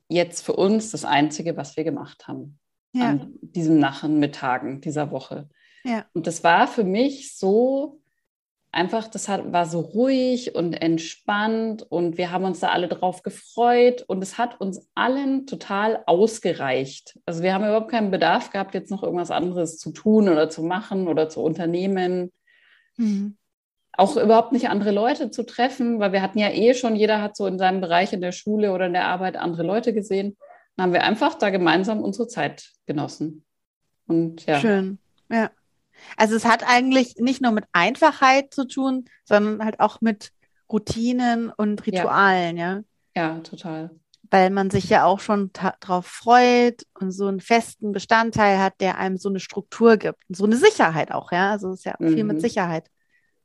jetzt 0.07 0.45
für 0.45 0.53
uns 0.53 0.91
das 0.91 1.03
Einzige, 1.03 1.57
was 1.57 1.75
wir 1.75 1.83
gemacht 1.83 2.27
haben. 2.27 2.59
Ja. 2.93 3.09
An 3.09 3.33
diesen 3.41 3.79
Nachmittagen 3.79 4.79
dieser 4.79 5.11
Woche. 5.11 5.49
Ja. 5.83 6.05
Und 6.13 6.27
das 6.27 6.43
war 6.43 6.67
für 6.67 6.85
mich 6.85 7.35
so 7.35 7.99
einfach, 8.75 9.07
das 9.07 9.29
hat, 9.29 9.53
war 9.53 9.65
so 9.65 9.79
ruhig 9.79 10.53
und 10.53 10.73
entspannt 10.73 11.83
und 11.89 12.17
wir 12.17 12.31
haben 12.31 12.43
uns 12.43 12.59
da 12.59 12.69
alle 12.69 12.89
drauf 12.89 13.23
gefreut 13.23 14.03
und 14.07 14.21
es 14.21 14.37
hat 14.37 14.59
uns 14.59 14.89
allen 14.95 15.47
total 15.47 16.03
ausgereicht. 16.05 17.17
Also 17.25 17.41
wir 17.41 17.53
haben 17.53 17.63
überhaupt 17.63 17.89
keinen 17.89 18.11
Bedarf 18.11 18.51
gehabt, 18.51 18.73
jetzt 18.73 18.91
noch 18.91 19.01
irgendwas 19.01 19.31
anderes 19.31 19.77
zu 19.77 19.91
tun 19.91 20.27
oder 20.27 20.49
zu 20.49 20.61
machen 20.61 21.07
oder 21.07 21.29
zu 21.29 21.41
unternehmen. 21.41 22.33
Mhm. 22.97 23.37
Auch 23.93 24.17
überhaupt 24.17 24.51
nicht 24.51 24.69
andere 24.69 24.91
Leute 24.91 25.31
zu 25.31 25.45
treffen, 25.45 25.99
weil 25.99 26.11
wir 26.11 26.21
hatten 26.21 26.37
ja 26.39 26.49
eh 26.49 26.73
schon, 26.73 26.97
jeder 26.97 27.21
hat 27.21 27.37
so 27.37 27.47
in 27.47 27.57
seinem 27.57 27.79
Bereich 27.79 28.11
in 28.11 28.19
der 28.19 28.33
Schule 28.33 28.73
oder 28.73 28.87
in 28.87 28.93
der 28.93 29.07
Arbeit 29.07 29.37
andere 29.37 29.63
Leute 29.63 29.93
gesehen. 29.93 30.35
Dann 30.75 30.87
haben 30.87 30.93
wir 30.93 31.03
einfach 31.03 31.35
da 31.35 31.49
gemeinsam 31.49 32.01
unsere 32.01 32.27
Zeit 32.27 32.71
genossen. 32.85 33.45
Und 34.05 34.45
ja. 34.45 34.59
Schön, 34.59 34.99
ja. 35.31 35.49
Also 36.17 36.35
es 36.35 36.45
hat 36.45 36.63
eigentlich 36.67 37.15
nicht 37.17 37.41
nur 37.41 37.51
mit 37.51 37.65
Einfachheit 37.71 38.53
zu 38.53 38.67
tun, 38.67 39.05
sondern 39.23 39.63
halt 39.63 39.79
auch 39.79 40.01
mit 40.01 40.31
Routinen 40.71 41.51
und 41.51 41.85
Ritualen, 41.85 42.57
ja. 42.57 42.81
Ja, 43.15 43.35
ja 43.35 43.39
total. 43.39 43.91
Weil 44.31 44.49
man 44.49 44.69
sich 44.69 44.89
ja 44.89 45.05
auch 45.05 45.19
schon 45.19 45.51
darauf 45.53 46.07
freut 46.07 46.85
und 46.99 47.11
so 47.11 47.27
einen 47.27 47.39
festen 47.39 47.91
Bestandteil 47.91 48.59
hat, 48.59 48.73
der 48.79 48.97
einem 48.97 49.17
so 49.17 49.29
eine 49.29 49.39
Struktur 49.39 49.97
gibt. 49.97 50.19
Und 50.27 50.35
so 50.35 50.45
eine 50.45 50.57
Sicherheit 50.57 51.11
auch, 51.11 51.31
ja. 51.31 51.51
Also 51.51 51.69
es 51.69 51.79
ist 51.79 51.85
ja 51.85 51.95
mhm. 51.99 52.13
viel 52.13 52.23
mit 52.23 52.37
mhm. 52.37 52.41
Sicherheit 52.41 52.89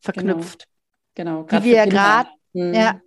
verknüpft. 0.00 0.66
Genau. 1.14 1.44
genau. 1.44 1.60
Die 1.60 1.64
wir 1.68 1.86
gerade, 1.86 2.30
mhm. 2.52 2.74
ja, 2.74 3.00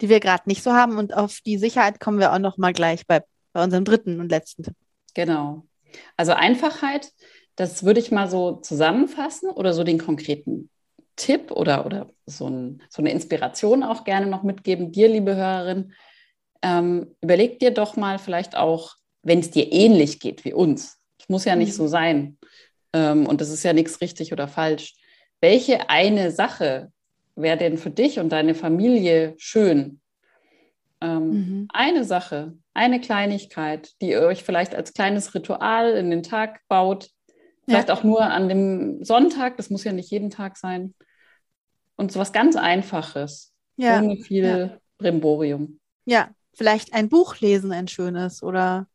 die 0.00 0.08
wir 0.08 0.20
gerade 0.20 0.42
nicht 0.46 0.62
so 0.62 0.74
haben. 0.74 0.98
Und 0.98 1.14
auf 1.14 1.40
die 1.40 1.56
Sicherheit 1.56 2.00
kommen 2.00 2.18
wir 2.18 2.32
auch 2.32 2.38
noch 2.38 2.58
mal 2.58 2.72
gleich 2.72 3.06
bei, 3.06 3.22
bei 3.52 3.64
unserem 3.64 3.84
dritten 3.84 4.20
und 4.20 4.30
letzten 4.30 4.64
Tipp. 4.64 4.76
Genau. 5.14 5.66
Also 6.16 6.32
Einfachheit 6.32 7.10
das 7.56 7.84
würde 7.84 8.00
ich 8.00 8.10
mal 8.10 8.28
so 8.28 8.56
zusammenfassen 8.56 9.50
oder 9.50 9.72
so 9.72 9.84
den 9.84 9.98
konkreten 9.98 10.70
Tipp 11.16 11.50
oder, 11.52 11.86
oder 11.86 12.10
so, 12.26 12.48
ein, 12.48 12.82
so 12.88 13.00
eine 13.00 13.12
Inspiration 13.12 13.82
auch 13.82 14.04
gerne 14.04 14.26
noch 14.26 14.42
mitgeben. 14.42 14.90
Dir, 14.90 15.08
liebe 15.08 15.36
Hörerin, 15.36 15.92
ähm, 16.62 17.14
überleg 17.20 17.58
dir 17.60 17.70
doch 17.70 17.96
mal 17.96 18.18
vielleicht 18.18 18.56
auch, 18.56 18.96
wenn 19.22 19.38
es 19.38 19.50
dir 19.50 19.72
ähnlich 19.72 20.18
geht 20.18 20.44
wie 20.44 20.52
uns. 20.52 20.98
Es 21.20 21.28
muss 21.28 21.44
ja 21.44 21.56
nicht 21.56 21.72
mhm. 21.72 21.76
so 21.76 21.86
sein. 21.86 22.38
Ähm, 22.92 23.26
und 23.26 23.40
das 23.40 23.50
ist 23.50 23.62
ja 23.62 23.72
nichts 23.72 24.00
richtig 24.00 24.32
oder 24.32 24.48
falsch. 24.48 24.94
Welche 25.40 25.90
eine 25.90 26.30
Sache 26.30 26.90
wäre 27.36 27.56
denn 27.56 27.78
für 27.78 27.90
dich 27.90 28.18
und 28.18 28.30
deine 28.30 28.54
Familie 28.54 29.34
schön? 29.36 30.00
Ähm, 31.00 31.28
mhm. 31.28 31.68
Eine 31.72 32.04
Sache, 32.04 32.54
eine 32.72 33.00
Kleinigkeit, 33.00 33.92
die 34.00 34.10
ihr 34.10 34.22
euch 34.22 34.42
vielleicht 34.42 34.74
als 34.74 34.94
kleines 34.94 35.34
Ritual 35.34 35.92
in 35.92 36.10
den 36.10 36.22
Tag 36.22 36.60
baut, 36.68 37.10
Vielleicht 37.66 37.88
ja. 37.88 37.94
auch 37.94 38.04
nur 38.04 38.22
an 38.22 38.48
dem 38.48 39.04
Sonntag, 39.04 39.56
das 39.56 39.70
muss 39.70 39.84
ja 39.84 39.92
nicht 39.92 40.10
jeden 40.10 40.30
Tag 40.30 40.56
sein. 40.56 40.94
Und 41.96 42.12
so 42.12 42.20
was 42.20 42.32
ganz 42.32 42.56
Einfaches, 42.56 43.52
ja. 43.76 43.98
ohne 43.98 44.16
viel 44.16 44.44
ja. 44.44 44.78
Brimborium. 44.98 45.78
Ja, 46.04 46.30
vielleicht 46.52 46.92
ein 46.92 47.08
Buch 47.08 47.40
lesen, 47.40 47.72
ein 47.72 47.88
schönes 47.88 48.42
oder 48.42 48.86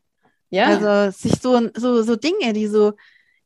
ja. 0.49 0.65
Also 0.65 1.17
sich 1.17 1.39
so, 1.41 1.69
so, 1.75 2.01
so 2.01 2.15
Dinge, 2.15 2.53
die 2.53 2.67
so, 2.67 2.93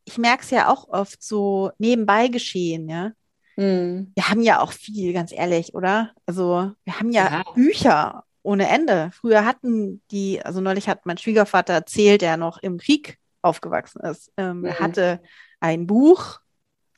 ich 0.04 0.18
merke 0.18 0.42
es 0.42 0.50
ja 0.50 0.68
auch 0.68 0.88
oft 0.88 1.22
so 1.22 1.70
nebenbei 1.78 2.28
geschehen, 2.28 2.88
ja. 2.88 3.12
Mhm. 3.56 4.12
Wir 4.14 4.28
haben 4.28 4.42
ja 4.42 4.60
auch 4.60 4.72
viel, 4.72 5.12
ganz 5.12 5.32
ehrlich, 5.32 5.74
oder? 5.74 6.12
Also 6.26 6.72
wir 6.84 6.98
haben 6.98 7.10
ja, 7.10 7.30
ja, 7.30 7.52
Bücher 7.54 8.24
ohne 8.42 8.68
Ende. 8.68 9.10
Früher 9.12 9.44
hatten 9.44 10.02
die, 10.10 10.42
also 10.42 10.60
neulich 10.60 10.88
hat 10.88 11.06
mein 11.06 11.18
Schwiegervater 11.18 11.72
erzählt, 11.72 12.22
der 12.22 12.36
noch 12.36 12.58
im 12.58 12.78
Krieg 12.78 13.18
aufgewachsen 13.44 14.00
ist. 14.00 14.32
Ähm, 14.36 14.60
mhm. 14.60 14.64
Er 14.64 14.80
hatte 14.80 15.20
ein 15.60 15.86
Buch 15.86 16.40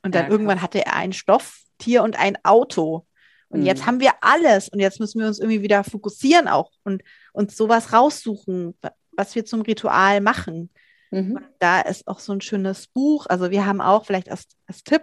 und 0.03 0.15
dann 0.15 0.27
ja, 0.27 0.31
irgendwann 0.31 0.63
hatte 0.63 0.85
er 0.85 0.95
ein 0.95 1.13
Stofftier 1.13 2.03
und 2.03 2.19
ein 2.19 2.39
Auto. 2.45 3.07
Und 3.49 3.61
mhm. 3.61 3.67
jetzt 3.67 3.87
haben 3.87 4.01
wir 4.01 4.13
alles 4.21 4.69
und 4.69 4.81
jetzt 4.81 5.01
müssen 5.01 5.21
wir 5.21 5.27
uns 5.27 5.39
irgendwie 5.39 5.63
wieder 5.63 5.85
fokussieren 5.85 6.49
auch 6.49 6.71
und 6.85 7.03
uns 7.33 7.57
sowas 7.57 7.93
raussuchen, 7.93 8.77
was 9.13 9.35
wir 9.35 9.45
zum 9.45 9.63
Ritual 9.63 10.21
machen. 10.21 10.71
Mhm. 11.13 11.39
da 11.61 11.83
ist 11.83 12.09
auch 12.09 12.19
so 12.19 12.33
ein 12.33 12.41
schönes 12.41 12.89
Buch. 12.89 13.27
Also 13.29 13.53
wir 13.53 13.65
haben 13.65 13.81
auch 13.81 14.05
vielleicht 14.05 14.29
als, 14.29 14.49
als 14.67 14.83
Tipp 14.83 15.03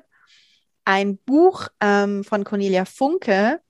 ein 0.86 1.18
Buch 1.18 1.70
ähm, 1.80 2.24
von 2.24 2.44
Cornelia 2.44 2.84
Funke, 2.84 3.62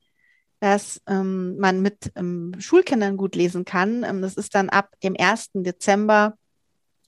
das 0.59 1.01
ähm, 1.07 1.57
man 1.57 1.81
mit 1.81 2.11
ähm, 2.15 2.55
Schulkindern 2.57 3.17
gut 3.17 3.35
lesen 3.35 3.65
kann. 3.65 4.03
Ähm, 4.03 4.21
das 4.21 4.35
ist 4.35 4.55
dann 4.55 4.69
ab 4.69 4.95
dem 5.03 5.15
1. 5.17 5.51
Dezember 5.53 6.37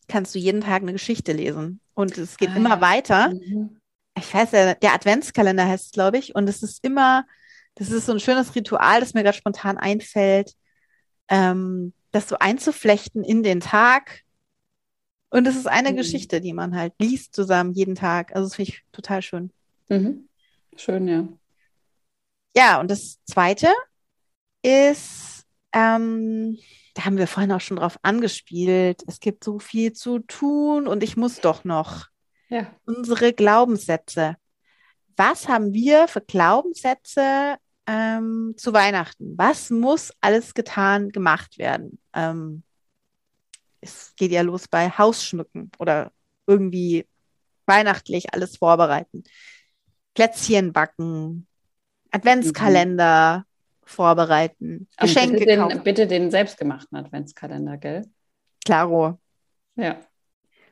kannst 0.08 0.36
du 0.36 0.40
jeden 0.40 0.62
Tag 0.62 0.82
eine 0.82 0.94
Geschichte 0.94 1.34
lesen. 1.34 1.80
Und 1.94 2.18
es 2.18 2.38
geht 2.38 2.50
ah, 2.50 2.56
immer 2.56 2.82
weiter. 2.82 3.30
Mhm. 3.30 3.80
Ich 4.18 4.34
weiß 4.34 4.52
ja, 4.52 4.74
der 4.74 4.94
Adventskalender 4.94 5.68
heißt 5.68 5.86
es, 5.86 5.92
glaube 5.92 6.18
ich. 6.18 6.36
Und 6.36 6.48
es 6.48 6.64
ist 6.64 6.84
immer, 6.84 7.26
das 7.76 7.92
ist 7.92 8.06
so 8.06 8.14
ein 8.14 8.20
schönes 8.20 8.56
Ritual, 8.56 9.00
das 9.00 9.14
mir 9.14 9.24
gerade 9.24 9.38
spontan 9.38 9.78
einfällt, 9.78 10.54
ähm, 11.30 11.94
das 12.12 12.30
so 12.30 12.38
einzuflechten 12.40 13.24
in 13.24 13.44
den 13.44 13.60
Tag. 13.60 14.22
Und 15.30 15.48
es 15.48 15.56
ist 15.56 15.68
eine 15.68 15.92
mhm. 15.92 15.98
Geschichte, 15.98 16.40
die 16.40 16.54
man 16.54 16.76
halt 16.76 16.94
liest 17.00 17.36
zusammen 17.36 17.74
jeden 17.74 17.96
Tag. 17.96 18.34
Also 18.36 18.48
das 18.48 18.56
finde 18.56 18.72
ich 18.72 18.84
total 18.92 19.22
schön. 19.22 19.52
Mhm. 19.90 20.30
Schön, 20.78 21.08
ja. 21.08 21.28
Ja, 22.56 22.80
und 22.80 22.90
das 22.90 23.20
zweite 23.26 23.68
ist, 24.62 25.46
ähm, 25.74 26.58
da 26.96 27.06
haben 27.06 27.18
wir 27.18 27.28
vorhin 27.28 27.52
auch 27.52 27.62
schon 27.62 27.78
drauf 27.78 28.00
angespielt. 28.04 29.04
Es 29.06 29.20
gibt 29.20 29.44
so 29.44 29.60
viel 29.60 29.94
zu 29.94 30.20
tun 30.20 30.88
und 30.88 31.04
ich 31.04 31.18
muss 31.18 31.42
doch 31.42 31.66
noch. 31.66 32.08
Ja. 32.50 32.68
Unsere 32.86 33.34
Glaubenssätze. 33.34 34.38
Was 35.18 35.48
haben 35.48 35.74
wir 35.74 36.08
für 36.08 36.22
Glaubenssätze 36.22 37.58
ähm, 37.86 38.54
zu 38.56 38.74
Weihnachten? 38.74 39.38
Was 39.38 39.70
muss 39.70 40.14
alles 40.22 40.54
getan, 40.54 41.10
gemacht 41.10 41.58
werden? 41.58 42.00
Ähm, 42.14 42.64
es 43.82 44.14
geht 44.16 44.32
ja 44.32 44.42
los 44.42 44.70
bei 44.70 44.90
Hausschmücken 44.90 45.72
oder 45.78 46.14
irgendwie 46.48 47.06
weihnachtlich 47.66 48.34
alles 48.34 48.56
vorbereiten. 48.56 49.24
Plätzchen 50.14 50.72
backen, 50.72 51.46
Adventskalender, 52.12 53.46
vorbereiten, 53.86 54.88
Geschenke 54.98 55.40
bitte 55.40 55.46
den, 55.46 55.60
kaufen. 55.60 55.84
Bitte 55.84 56.08
den 56.08 56.32
selbstgemachten 56.32 56.98
Adventskalender, 56.98 57.78
gell? 57.78 58.06
Klaro. 58.66 59.20
Ja. 59.76 60.00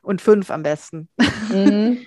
Und 0.01 0.21
fünf 0.21 0.49
am 0.51 0.63
besten. 0.63 1.09
Mhm. 1.49 1.99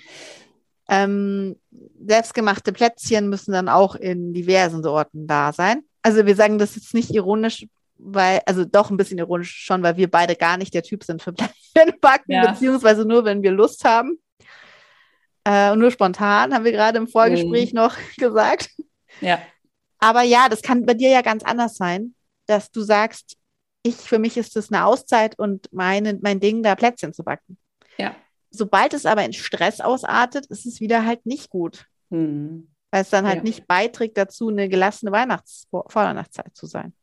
ähm, 0.89 1.57
selbstgemachte 2.05 2.73
Plätzchen 2.73 3.29
müssen 3.29 3.53
dann 3.53 3.69
auch 3.69 3.95
in 3.95 4.35
diversen 4.35 4.83
Sorten 4.83 5.27
da 5.27 5.53
sein. 5.53 5.83
Also 6.03 6.27
wir 6.27 6.37
sagen 6.37 6.59
das 6.59 6.77
jetzt 6.77 6.95
nicht 6.95 7.11
ironisch, 7.11 7.67
weil, 7.99 8.41
also 8.47 8.65
doch 8.65 8.91
ein 8.91 8.97
bisschen 8.97 9.19
ironisch 9.19 9.65
schon, 9.65 9.83
weil 9.83 9.97
wir 9.97 10.11
beide 10.11 10.37
gar 10.37 10.57
nicht 10.57 10.75
der 10.75 10.83
Typ 10.83 11.05
sind 11.05 11.23
für 11.23 11.33
Plätzchen 11.33 11.93
backen, 12.01 12.33
ja. 12.33 12.51
beziehungsweise 12.51 13.05
nur, 13.07 13.25
wenn 13.25 13.43
wir 13.43 13.53
Lust 13.53 13.85
haben. 13.85 14.19
Äh, 15.45 15.71
und 15.71 15.79
nur 15.79 15.91
spontan, 15.91 16.53
haben 16.53 16.65
wir 16.65 16.73
gerade 16.73 16.99
im 16.99 17.07
Vorgespräch 17.07 17.73
mhm. 17.73 17.77
noch 17.81 17.97
gesagt. 18.19 18.71
Ja. 19.21 19.39
Aber 19.99 20.23
ja, 20.23 20.49
das 20.49 20.63
kann 20.63 20.87
bei 20.87 20.95
dir 20.95 21.11
ja 21.11 21.23
ganz 21.23 21.43
anders 21.43 21.77
sein, 21.77 22.15
dass 22.47 22.71
du 22.71 22.83
sagst, 22.83 23.37
ich, 23.83 23.97
für 23.97 24.19
mich 24.19 24.37
ist 24.37 24.57
es 24.57 24.73
eine 24.73 24.85
Auszeit 24.85 25.39
und 25.39 25.73
meine, 25.73 26.19
mein 26.21 26.41
Ding, 26.41 26.63
da 26.63 26.75
Plätzchen 26.75 27.13
zu 27.13 27.23
backen. 27.23 27.57
Ja. 27.99 28.17
Sobald 28.51 28.95
es 28.95 29.07
aber 29.07 29.25
in 29.25 29.33
Stress 29.33 29.81
ausartet, 29.81 30.47
ist 30.47 30.67
es 30.67 30.81
wieder 30.81 31.05
halt 31.05 31.25
nicht 31.25 31.51
gut. 31.51 31.87
Hm. 32.11 32.69
Weil 32.91 33.03
es 33.03 33.11
dann 33.11 33.27
halt 33.27 33.39
ja. 33.39 33.43
nicht 33.43 33.67
beiträgt 33.67 34.17
dazu, 34.17 34.49
eine 34.49 34.69
gelassene 34.69 35.13
Weihnachts 35.13 35.67
Vorweihnachtszeit 35.71 36.55
zu 36.55 36.67
sein. 36.67 36.95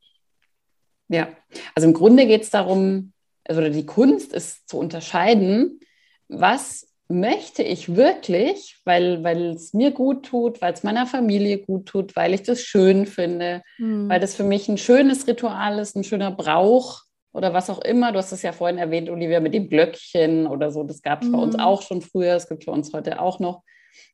Ja, 1.10 1.30
also 1.76 1.88
im 1.88 1.94
Grunde 1.94 2.26
geht 2.26 2.44
es 2.44 2.50
darum, 2.50 3.14
also 3.46 3.62
die 3.70 3.86
Kunst 3.86 4.34
ist 4.34 4.68
zu 4.70 4.78
unterscheiden, 4.78 5.80
was 6.28 6.88
möchte 7.14 7.64
ich 7.64 7.96
wirklich, 7.96 8.82
weil, 8.86 9.26
es 9.56 9.74
mir 9.74 9.92
gut 9.92 10.26
tut, 10.26 10.62
weil 10.62 10.74
es 10.74 10.84
meiner 10.84 11.06
Familie 11.06 11.60
gut 11.60 11.86
tut, 11.86 12.16
weil 12.16 12.34
ich 12.34 12.44
das 12.44 12.62
schön 12.62 13.06
finde, 13.06 13.62
mhm. 13.78 14.10
weil 14.10 14.20
das 14.20 14.36
für 14.36 14.44
mich 14.44 14.68
ein 14.68 14.78
schönes 14.78 15.28
Ritual 15.28 15.80
ist, 15.80 15.96
ein 15.96 16.04
schöner 16.04 16.32
Brauch 16.32 17.04
oder 17.32 17.54
was 17.54 17.70
auch 17.70 17.82
immer. 17.82 18.12
Du 18.12 18.18
hast 18.18 18.32
es 18.32 18.42
ja 18.42 18.52
vorhin 18.52 18.78
erwähnt, 18.78 19.10
Olivia, 19.10 19.40
mit 19.40 19.54
dem 19.54 19.70
Glöckchen 19.70 20.48
oder 20.48 20.72
so. 20.72 20.84
Das 20.84 21.02
gab 21.02 21.22
es 21.22 21.28
mhm. 21.28 21.32
bei 21.34 21.38
uns 21.40 21.54
hm. 21.56 21.62
auch 21.62 21.82
schon 21.82 22.02
früher, 22.02 22.36
es 22.36 22.50
gibt 22.50 22.64
für 22.64 22.72
uns 22.72 22.92
heute 22.94 23.22
auch 23.22 23.40
noch. 23.40 23.64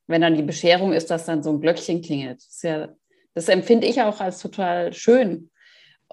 Wenn 0.06 0.20
dann 0.20 0.34
die 0.34 0.42
Bescherung 0.42 0.92
ist, 0.92 1.10
dass 1.10 1.24
dann 1.24 1.42
so 1.42 1.50
ein 1.50 1.60
Glöckchen 1.60 2.02
klingelt. 2.02 2.38
Das, 2.38 2.62
ja, 2.62 2.88
das 3.34 3.48
empfinde 3.48 3.86
ich 3.86 4.02
auch 4.02 4.20
als 4.20 4.40
total 4.40 4.92
schön. 4.92 5.50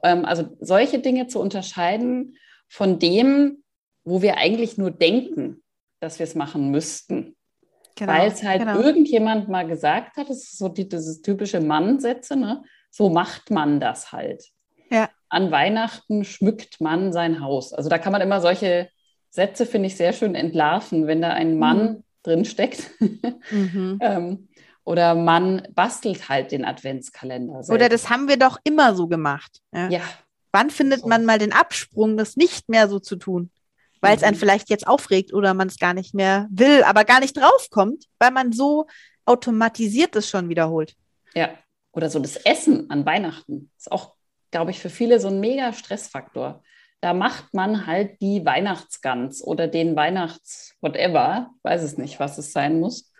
Ähm, 0.04 0.26
also 0.26 0.56
solche 0.60 1.00
Dinge 1.00 1.28
zu 1.28 1.40
unterscheiden 1.40 2.38
von 2.70 3.00
dem, 3.00 3.64
wo 4.04 4.22
wir 4.22 4.38
eigentlich 4.38 4.78
nur 4.78 4.92
denken, 4.92 5.64
dass 6.00 6.20
wir 6.20 6.26
es 6.26 6.36
machen 6.36 6.72
müssten. 6.72 7.36
Genau, 7.96 8.14
Weil 8.14 8.28
es 8.32 8.44
halt 8.44 8.60
genau. 8.60 8.80
irgendjemand 8.80 9.50
mal 9.50 9.68
gesagt 9.68 10.18
hat, 10.18 10.30
das 10.30 10.38
ist 10.38 10.58
so 10.58 10.70
die, 10.70 10.88
dieses 10.88 11.22
typische 11.22 11.60
Mann-Sätze, 11.60 12.36
ne? 12.36 12.64
so 12.92 13.10
macht 13.10 13.50
man 13.52 13.80
das 13.80 14.12
halt. 14.12 14.44
Ja. 14.90 15.10
An 15.30 15.52
Weihnachten 15.52 16.24
schmückt 16.24 16.80
man 16.80 17.12
sein 17.12 17.42
Haus. 17.42 17.74
Also 17.74 17.90
da 17.90 17.98
kann 17.98 18.12
man 18.12 18.22
immer 18.22 18.40
solche 18.40 18.90
Sätze, 19.30 19.66
finde 19.66 19.88
ich, 19.88 19.98
sehr 19.98 20.14
schön 20.14 20.36
entlarven, 20.36 21.08
wenn 21.08 21.22
da 21.22 21.30
ein 21.30 21.58
Mann 21.58 21.78
mhm. 21.78 22.04
drin 22.24 22.46
steckt. 22.46 22.92
mhm. 23.52 23.98
ähm, 24.02 24.48
oder 24.84 25.16
man 25.16 25.68
bastelt 25.76 26.30
halt 26.30 26.52
den 26.52 26.64
Adventskalender. 26.64 27.56
Selbst. 27.56 27.72
Oder 27.72 27.90
das 27.90 28.10
haben 28.10 28.30
wir 28.30 28.38
doch 28.38 28.58
immer 28.64 28.96
so 28.96 29.08
gemacht. 29.08 29.62
Ja. 29.74 29.90
ja. 29.90 30.02
Wann 30.54 30.70
findet 30.70 31.02
so. 31.02 31.08
man 31.08 31.26
mal 31.26 31.40
den 31.40 31.52
Absprung, 31.52 32.16
das 32.16 32.38
nicht 32.38 32.70
mehr 32.70 32.88
so 32.88 33.00
zu 33.00 33.18
tun? 33.18 33.52
Weil 34.02 34.16
es 34.16 34.22
mhm. 34.22 34.28
einen 34.28 34.38
vielleicht 34.38 34.70
jetzt 34.70 34.88
aufregt 34.88 35.34
oder 35.34 35.54
man 35.54 35.68
es 35.68 35.78
gar 35.78 35.94
nicht 35.94 36.14
mehr 36.14 36.48
will, 36.50 36.84
aber 36.84 37.04
gar 37.06 37.20
nicht 37.20 37.38
draufkommt, 37.38 38.06
weil 38.20 38.32
man 38.32 38.52
so 38.52 38.88
automatisiert 39.26 40.16
es 40.16 40.30
schon 40.30 40.50
wiederholt. 40.50 40.96
Ja. 41.34 41.50
Oder 41.92 42.10
so 42.10 42.20
das 42.20 42.36
Essen 42.38 42.90
an 42.90 43.06
Weihnachten 43.06 43.72
ist 43.78 43.92
auch, 43.92 44.14
glaube 44.52 44.72
ich, 44.72 44.80
für 44.80 44.90
viele 44.90 45.20
so 45.20 45.30
ein 45.30 45.40
mega 45.40 45.74
Stressfaktor. 45.74 46.64
Da 47.02 47.14
macht 47.14 47.54
man 47.54 47.88
halt 47.88 48.22
die 48.22 48.46
Weihnachtsgans 48.46 49.44
oder 49.44 49.68
den 49.68 49.96
Weihnachts-whatever, 49.96 51.52
weiß 51.64 51.84
es 51.84 51.98
nicht, 51.98 52.20
was 52.20 52.38
es 52.38 52.52
sein 52.52 52.80
muss 52.80 53.12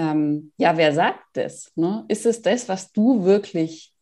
ähm, 0.00 0.52
ja, 0.56 0.76
wer 0.76 0.94
sagt 0.94 1.24
das? 1.34 1.72
Ne? 1.74 2.04
Ist 2.08 2.26
es 2.26 2.40
das, 2.40 2.68
was 2.68 2.92
du 2.92 3.24
wirklich 3.24 3.92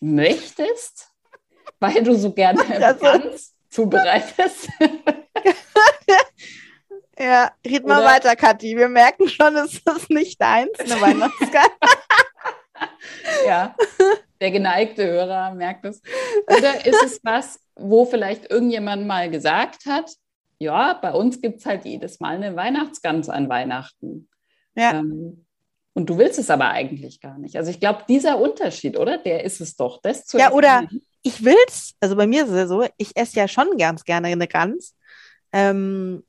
möchtest, 0.00 1.08
weil 1.78 2.02
du 2.02 2.14
so 2.14 2.32
gerne 2.32 2.62
ganz 3.00 3.54
zubereitest? 3.70 4.68
ja, 7.18 7.52
red 7.66 7.86
mal 7.86 7.98
Oder? 7.98 8.06
weiter, 8.06 8.36
Kathi. 8.36 8.76
Wir 8.76 8.88
merken 8.88 9.28
schon, 9.28 9.56
es 9.56 9.74
ist 9.74 10.10
nicht 10.10 10.40
deins, 10.40 10.78
eine 10.78 11.00
Weihnachtsgans. 11.00 11.70
ja, 13.46 13.74
der 14.40 14.50
geneigte 14.50 15.06
Hörer 15.06 15.54
merkt 15.54 15.84
es. 15.84 16.02
Oder 16.46 16.84
ist 16.86 17.02
es 17.04 17.20
was, 17.22 17.60
wo 17.74 18.04
vielleicht 18.04 18.50
irgendjemand 18.50 19.06
mal 19.06 19.30
gesagt 19.30 19.86
hat, 19.86 20.10
ja, 20.58 20.94
bei 20.94 21.12
uns 21.12 21.40
gibt 21.40 21.60
es 21.60 21.66
halt 21.66 21.84
jedes 21.84 22.20
Mal 22.20 22.36
eine 22.36 22.56
Weihnachtsgans 22.56 23.28
an 23.28 23.48
Weihnachten. 23.48 24.28
Ja. 24.74 24.92
Ähm, 24.92 25.46
und 25.92 26.10
du 26.10 26.18
willst 26.18 26.38
es 26.38 26.50
aber 26.50 26.70
eigentlich 26.70 27.20
gar 27.20 27.38
nicht. 27.38 27.56
Also 27.56 27.70
ich 27.70 27.80
glaube, 27.80 28.04
dieser 28.08 28.38
Unterschied, 28.38 28.98
oder? 28.98 29.16
Der 29.16 29.44
ist 29.44 29.60
es 29.60 29.76
doch. 29.76 30.00
Das 30.02 30.26
zu 30.26 30.38
ja, 30.38 30.52
oder 30.52 30.86
ich 31.22 31.42
will 31.42 31.56
es, 31.66 31.94
also 32.00 32.16
bei 32.16 32.26
mir 32.26 32.44
ist 32.44 32.50
es 32.50 32.56
ja 32.56 32.66
so, 32.66 32.86
ich 32.98 33.16
esse 33.16 33.36
ja 33.36 33.48
schon 33.48 33.76
ganz 33.78 34.04
gerne 34.04 34.28
eine 34.28 34.46
Gans. 34.46 34.94
Ähm, 35.56 36.24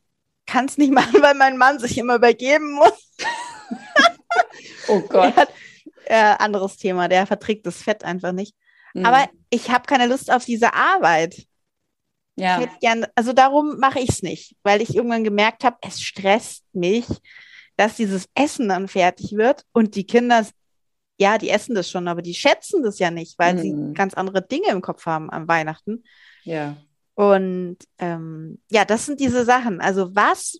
Kann 0.45 0.65
es 0.65 0.77
nicht 0.77 0.93
machen, 0.93 1.15
weil 1.21 1.35
mein 1.35 1.57
Mann 1.57 1.79
sich 1.79 1.97
immer 1.97 2.15
übergeben 2.15 2.73
muss. 2.73 3.13
oh 4.87 5.01
Gott. 5.01 5.35
Hat, 5.35 5.49
äh, 6.05 6.35
anderes 6.39 6.77
Thema, 6.77 7.09
der 7.09 7.27
verträgt 7.27 7.65
das 7.65 7.81
Fett 7.81 8.03
einfach 8.03 8.31
nicht. 8.31 8.55
Mhm. 8.93 9.05
Aber 9.05 9.27
ich 9.49 9.69
habe 9.69 9.85
keine 9.85 10.07
Lust 10.07 10.31
auf 10.31 10.45
diese 10.45 10.73
Arbeit. 10.73 11.45
Ja. 12.35 12.59
Ich 12.59 12.67
hätte 12.67 12.79
gern, 12.79 13.05
also 13.15 13.33
darum 13.33 13.77
mache 13.79 13.99
ich 13.99 14.09
es 14.09 14.21
nicht, 14.21 14.55
weil 14.63 14.81
ich 14.81 14.95
irgendwann 14.95 15.23
gemerkt 15.23 15.63
habe, 15.63 15.77
es 15.81 16.01
stresst 16.01 16.63
mich, 16.73 17.05
dass 17.75 17.95
dieses 17.95 18.29
Essen 18.35 18.69
dann 18.69 18.87
fertig 18.87 19.33
wird 19.33 19.65
und 19.73 19.95
die 19.95 20.05
Kinder, 20.05 20.45
ja, 21.17 21.37
die 21.37 21.49
essen 21.49 21.75
das 21.75 21.89
schon, 21.89 22.07
aber 22.07 22.21
die 22.21 22.35
schätzen 22.35 22.83
das 22.83 22.99
ja 22.99 23.11
nicht, 23.11 23.37
weil 23.39 23.55
mhm. 23.55 23.59
sie 23.59 23.93
ganz 23.93 24.13
andere 24.13 24.41
Dinge 24.41 24.69
im 24.69 24.81
Kopf 24.81 25.05
haben 25.05 25.29
am 25.31 25.47
Weihnachten. 25.47 26.03
Ja. 26.43 26.77
Und 27.17 27.77
ähm, 27.97 28.61
ja, 28.69 28.85
das 28.85 29.07
sind 29.07 29.19
diese 29.19 29.43
Sachen. 29.43 29.81
Also 29.81 30.15
was 30.15 30.59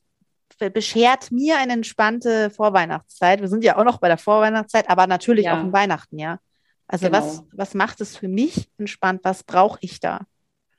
beschert 0.73 1.31
mir 1.31 1.59
eine 1.59 1.73
entspannte 1.73 2.49
Vorweihnachtszeit? 2.49 3.41
Wir 3.41 3.47
sind 3.47 3.63
ja 3.63 3.77
auch 3.77 3.83
noch 3.83 3.99
bei 3.99 4.07
der 4.07 4.17
Vorweihnachtszeit, 4.17 4.89
aber 4.89 5.05
natürlich 5.05 5.45
ja. 5.45 5.55
auch 5.55 5.61
im 5.61 5.71
Weihnachten, 5.71 6.17
ja. 6.17 6.39
Also 6.87 7.05
genau. 7.05 7.19
was, 7.19 7.43
was 7.51 7.73
macht 7.75 8.01
es 8.01 8.17
für 8.17 8.27
mich 8.27 8.71
entspannt? 8.79 9.19
Was 9.21 9.43
brauche 9.43 9.77
ich 9.81 9.99
da? 9.99 10.25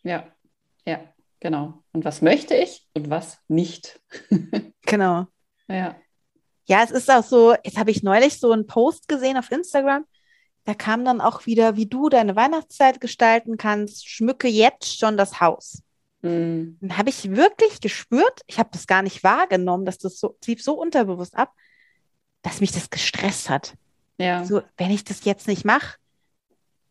Ja, 0.03 0.27
ja, 0.85 0.99
genau. 1.39 1.85
Und 1.93 2.05
was 2.05 2.23
möchte 2.23 2.55
ich 2.55 2.89
und 2.95 3.09
was 3.09 3.39
nicht? 3.47 4.01
genau. 4.83 5.27
Ja. 5.69 5.95
Ja, 6.65 6.83
es 6.83 6.91
ist 6.91 7.09
auch 7.09 7.23
so, 7.23 7.55
jetzt 7.63 7.79
habe 7.79 7.93
ich 7.93 8.03
neulich 8.03 8.41
so 8.41 8.51
einen 8.51 8.67
Post 8.67 9.07
gesehen 9.07 9.37
auf 9.37 9.53
Instagram. 9.53 10.07
Da 10.69 10.75
kam 10.75 11.03
dann 11.03 11.23
auch 11.23 11.47
wieder, 11.47 11.77
wie 11.77 11.87
du 11.87 12.11
deine 12.11 12.37
Weihnachtszeit 12.37 13.01
gestalten 13.01 13.57
kannst, 13.57 14.07
schmücke 14.07 14.49
jetzt 14.49 14.99
schon 14.99 15.17
das 15.17 15.41
Haus. 15.41 15.83
Mhm. 16.21 16.77
Dann 16.83 16.99
habe 16.99 17.09
ich 17.09 17.31
wirklich 17.31 17.81
gespürt, 17.81 18.43
ich 18.47 18.59
habe 18.59 18.69
das 18.71 18.87
gar 18.87 19.01
nicht 19.01 19.25
wahrgenommen, 19.25 19.87
dass 19.87 19.97
das 19.97 20.21
so 20.21 20.37
lief 20.45 20.63
so 20.63 20.75
unterbewusst 20.75 21.39
ab, 21.39 21.55
dass 22.43 22.61
mich 22.61 22.71
das 22.71 22.91
gestresst 22.91 23.49
hat. 23.49 23.77
Ja. 24.19 24.45
So, 24.45 24.61
wenn 24.77 24.91
ich 24.91 25.05
das 25.05 25.25
jetzt 25.25 25.49
nicht 25.49 25.65
mache, 25.65 25.97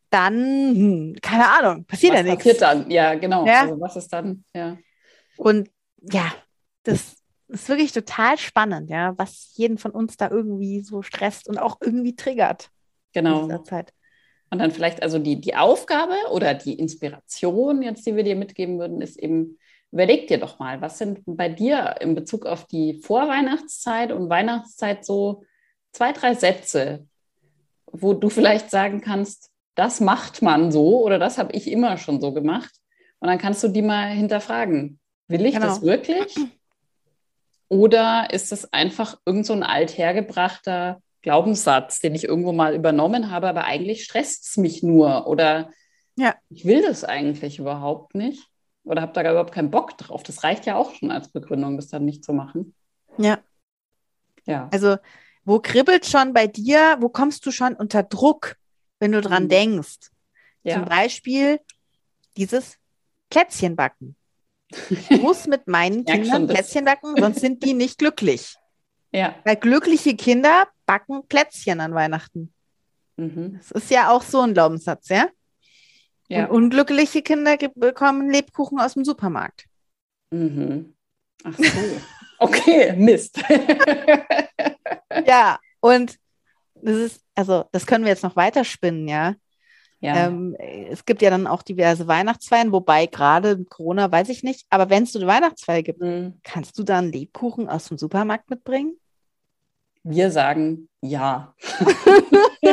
dann, 0.10 0.34
hm, 0.34 1.16
keine 1.22 1.48
Ahnung, 1.48 1.86
passiert 1.86 2.14
was 2.14 2.22
ja 2.22 2.24
nichts. 2.24 2.38
passiert 2.38 2.62
dann? 2.64 2.90
Ja, 2.90 3.14
genau. 3.14 3.46
Ja? 3.46 3.62
Also 3.62 3.80
was 3.80 3.96
ist 3.96 4.12
dann? 4.12 4.44
Ja. 4.56 4.76
Und 5.36 5.70
ja, 6.02 6.34
das 6.82 7.18
ist 7.48 7.70
wirklich 7.70 7.92
total 7.92 8.40
spannend, 8.40 8.90
ja, 8.90 9.16
was 9.20 9.52
jeden 9.54 9.78
von 9.78 9.92
uns 9.92 10.18
da 10.18 10.32
irgendwie 10.32 10.82
so 10.82 11.04
stresst 11.04 11.48
und 11.48 11.60
auch 11.60 11.78
irgendwie 11.80 12.16
triggert. 12.16 12.72
Genau. 13.14 13.42
In 13.42 13.50
dieser 13.50 13.64
Zeit. 13.64 13.94
Und 14.50 14.60
dann 14.60 14.72
vielleicht 14.72 15.04
also 15.04 15.20
die, 15.20 15.42
die 15.42 15.56
Aufgabe 15.56 16.16
oder 16.32 16.54
die 16.54 16.80
Inspiration 16.80 17.82
jetzt, 17.82 18.06
die 18.06 18.16
wir 18.16 18.24
dir 18.24 18.36
mitgeben 18.36 18.80
würden, 18.80 19.02
ist 19.02 19.18
eben, 19.18 19.58
überleg 19.92 20.28
dir 20.28 20.40
doch 20.40 20.60
mal, 20.60 20.82
was 20.82 20.98
sind 20.98 21.22
bei 21.26 21.50
dir 21.50 21.96
in 22.00 22.16
Bezug 22.16 22.46
auf 22.46 22.66
die 22.66 23.02
Vorweihnachtszeit 23.02 24.12
und 24.12 24.30
Weihnachtszeit 24.30 25.06
so 25.06 25.44
zwei, 25.92 26.14
drei 26.14 26.34
Sätze, 26.34 27.06
wo 27.92 28.14
du 28.14 28.30
vielleicht 28.30 28.70
sagen 28.70 29.02
kannst, 29.02 29.52
das 29.76 30.00
macht 30.00 30.42
man 30.42 30.72
so 30.72 31.04
oder 31.04 31.20
das 31.20 31.38
habe 31.38 31.54
ich 31.54 31.70
immer 31.70 31.98
schon 31.98 32.22
so 32.22 32.34
gemacht. 32.34 32.72
Und 33.20 33.28
dann 33.28 33.38
kannst 33.38 33.64
du 33.64 33.68
die 33.68 33.82
mal 33.82 34.10
hinterfragen. 34.10 35.00
Will 35.28 35.46
ich 35.46 35.56
genau. 35.56 35.68
das 35.68 35.82
wirklich? 35.82 36.36
Oder 37.68 38.30
ist 38.32 38.52
es 38.52 38.72
einfach 38.72 39.18
irgend 39.26 39.46
so 39.46 39.54
ein 39.54 39.64
althergebrachter 39.64 41.02
Glaubenssatz, 41.22 42.00
den 42.00 42.16
ich 42.16 42.24
irgendwo 42.24 42.52
mal 42.52 42.76
übernommen 42.76 43.32
habe, 43.32 43.48
aber 43.48 43.66
eigentlich 43.66 44.04
stresst 44.04 44.46
es 44.48 44.58
mich 44.58 44.84
nur 44.84 45.28
oder 45.28 45.72
ja. 46.16 46.36
ich 46.50 46.66
will 46.66 46.82
das 46.82 47.04
eigentlich 47.04 47.60
überhaupt 47.60 48.16
nicht 48.16 48.48
oder 48.84 49.02
habe 49.02 49.14
da 49.14 49.22
überhaupt 49.30 49.54
keinen 49.54 49.72
Bock 49.72 49.98
drauf. 49.98 50.24
Das 50.24 50.44
reicht 50.44 50.66
ja 50.66 50.76
auch 50.76 50.94
schon 50.96 51.12
als 51.12 51.30
Begründung, 51.30 51.76
das 51.76 51.88
dann 51.88 52.06
nicht 52.06 52.24
zu 52.24 52.34
machen. 52.34 52.74
Ja. 53.18 53.40
Ja. 54.46 54.70
Also, 54.72 54.98
wo 55.44 55.60
kribbelt 55.60 56.06
schon 56.06 56.34
bei 56.34 56.48
dir, 56.48 56.98
wo 57.00 57.10
kommst 57.10 57.46
du 57.46 57.52
schon 57.52 57.74
unter 57.74 58.04
Druck, 58.04 58.56
wenn 59.00 59.12
du 59.12 59.22
dran 59.22 59.44
mhm. 59.44 59.50
denkst? 59.50 60.12
Ja. 60.64 60.76
Zum 60.76 60.86
Beispiel 60.86 61.60
dieses 62.38 62.78
Plätzchenbacken. 63.30 64.16
Ich 64.90 65.10
muss 65.22 65.48
mit 65.48 65.68
meinen 65.68 66.06
Kindern 66.06 66.48
Plätzchen 66.48 66.86
backen, 66.86 67.16
sonst 67.18 67.42
sind 67.42 67.64
die 67.64 67.74
nicht 67.74 67.98
glücklich. 67.98 68.56
Ja. 69.14 69.36
Weil 69.46 69.56
glückliche 69.56 70.18
Kinder 70.18 70.68
backen 70.88 71.28
Plätzchen 71.28 71.80
an 71.80 71.94
Weihnachten. 71.94 72.52
Mhm. 73.18 73.58
Das 73.58 73.72
ist 73.72 73.92
ja 73.92 74.10
auch 74.10 74.24
so 74.24 74.42
ein 74.42 74.56
Glaubenssatz, 74.56 75.10
ja? 75.10 75.28
ja. 76.28 76.48
Und 76.48 76.64
unglückliche 76.64 77.22
Kinder 77.22 77.58
bekommen 77.76 78.32
Lebkuchen 78.32 78.80
aus 78.80 78.96
dem 78.96 79.06
Supermarkt. 79.06 79.66
Mhm. 80.32 80.96
Ach 81.44 81.56
so. 81.56 81.64
Okay, 82.40 82.94
Mist. 82.96 83.42
ja, 85.26 85.58
und 85.80 86.20
das 86.76 86.96
ist, 86.96 87.24
also, 87.34 87.66
das 87.72 87.88
können 87.88 88.04
wir 88.04 88.12
jetzt 88.12 88.22
noch 88.22 88.36
weiterspinnen, 88.36 89.08
ja. 89.08 89.34
Ja. 90.02 90.28
Ähm, 90.28 90.56
es 90.60 91.04
gibt 91.06 91.24
ja 91.24 91.32
dann 91.32 91.48
auch 91.48 91.64
diverse 91.64 92.08
Weihnachtsfeiern, 92.08 92.72
wobei 92.72 93.08
gerade 93.08 93.66
Corona 93.66 94.12
weiß 94.12 94.30
ich 94.30 94.44
nicht, 94.44 94.68
aber 94.70 94.92
wenn 94.92 95.02
es 95.02 95.14
so 95.14 95.20
eine 95.20 95.28
Weihnachtsfeier 95.28 95.82
gibt, 95.82 96.00
mhm. 96.00 96.40
kannst 96.44 96.78
du 96.78 96.84
da 96.84 97.00
einen 97.00 97.12
Lebkuchen 97.12 97.68
aus 97.68 97.88
dem 97.88 97.98
Supermarkt 97.98 98.52
mitbringen? 98.52 99.00
Wir 100.10 100.32
sagen 100.32 100.88
ja. 101.02 101.54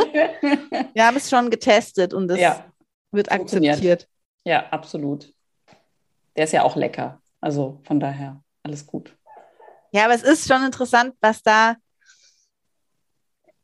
Wir 0.93 1.07
haben 1.07 1.17
es 1.17 1.29
schon 1.29 1.51
getestet 1.51 2.15
und 2.15 2.31
es 2.31 2.39
ja. 2.39 2.65
wird 3.11 3.33
akzeptiert. 3.33 4.09
Ja, 4.45 4.69
absolut. 4.71 5.33
der 6.37 6.45
ist 6.45 6.53
ja 6.53 6.63
auch 6.63 6.77
lecker. 6.77 7.21
Also 7.41 7.81
von 7.83 7.99
daher 7.99 8.41
alles 8.63 8.87
gut. 8.87 9.17
Ja, 9.93 10.05
aber 10.05 10.15
es 10.15 10.23
ist 10.23 10.47
schon 10.47 10.65
interessant, 10.65 11.15
was 11.21 11.43
da, 11.43 11.77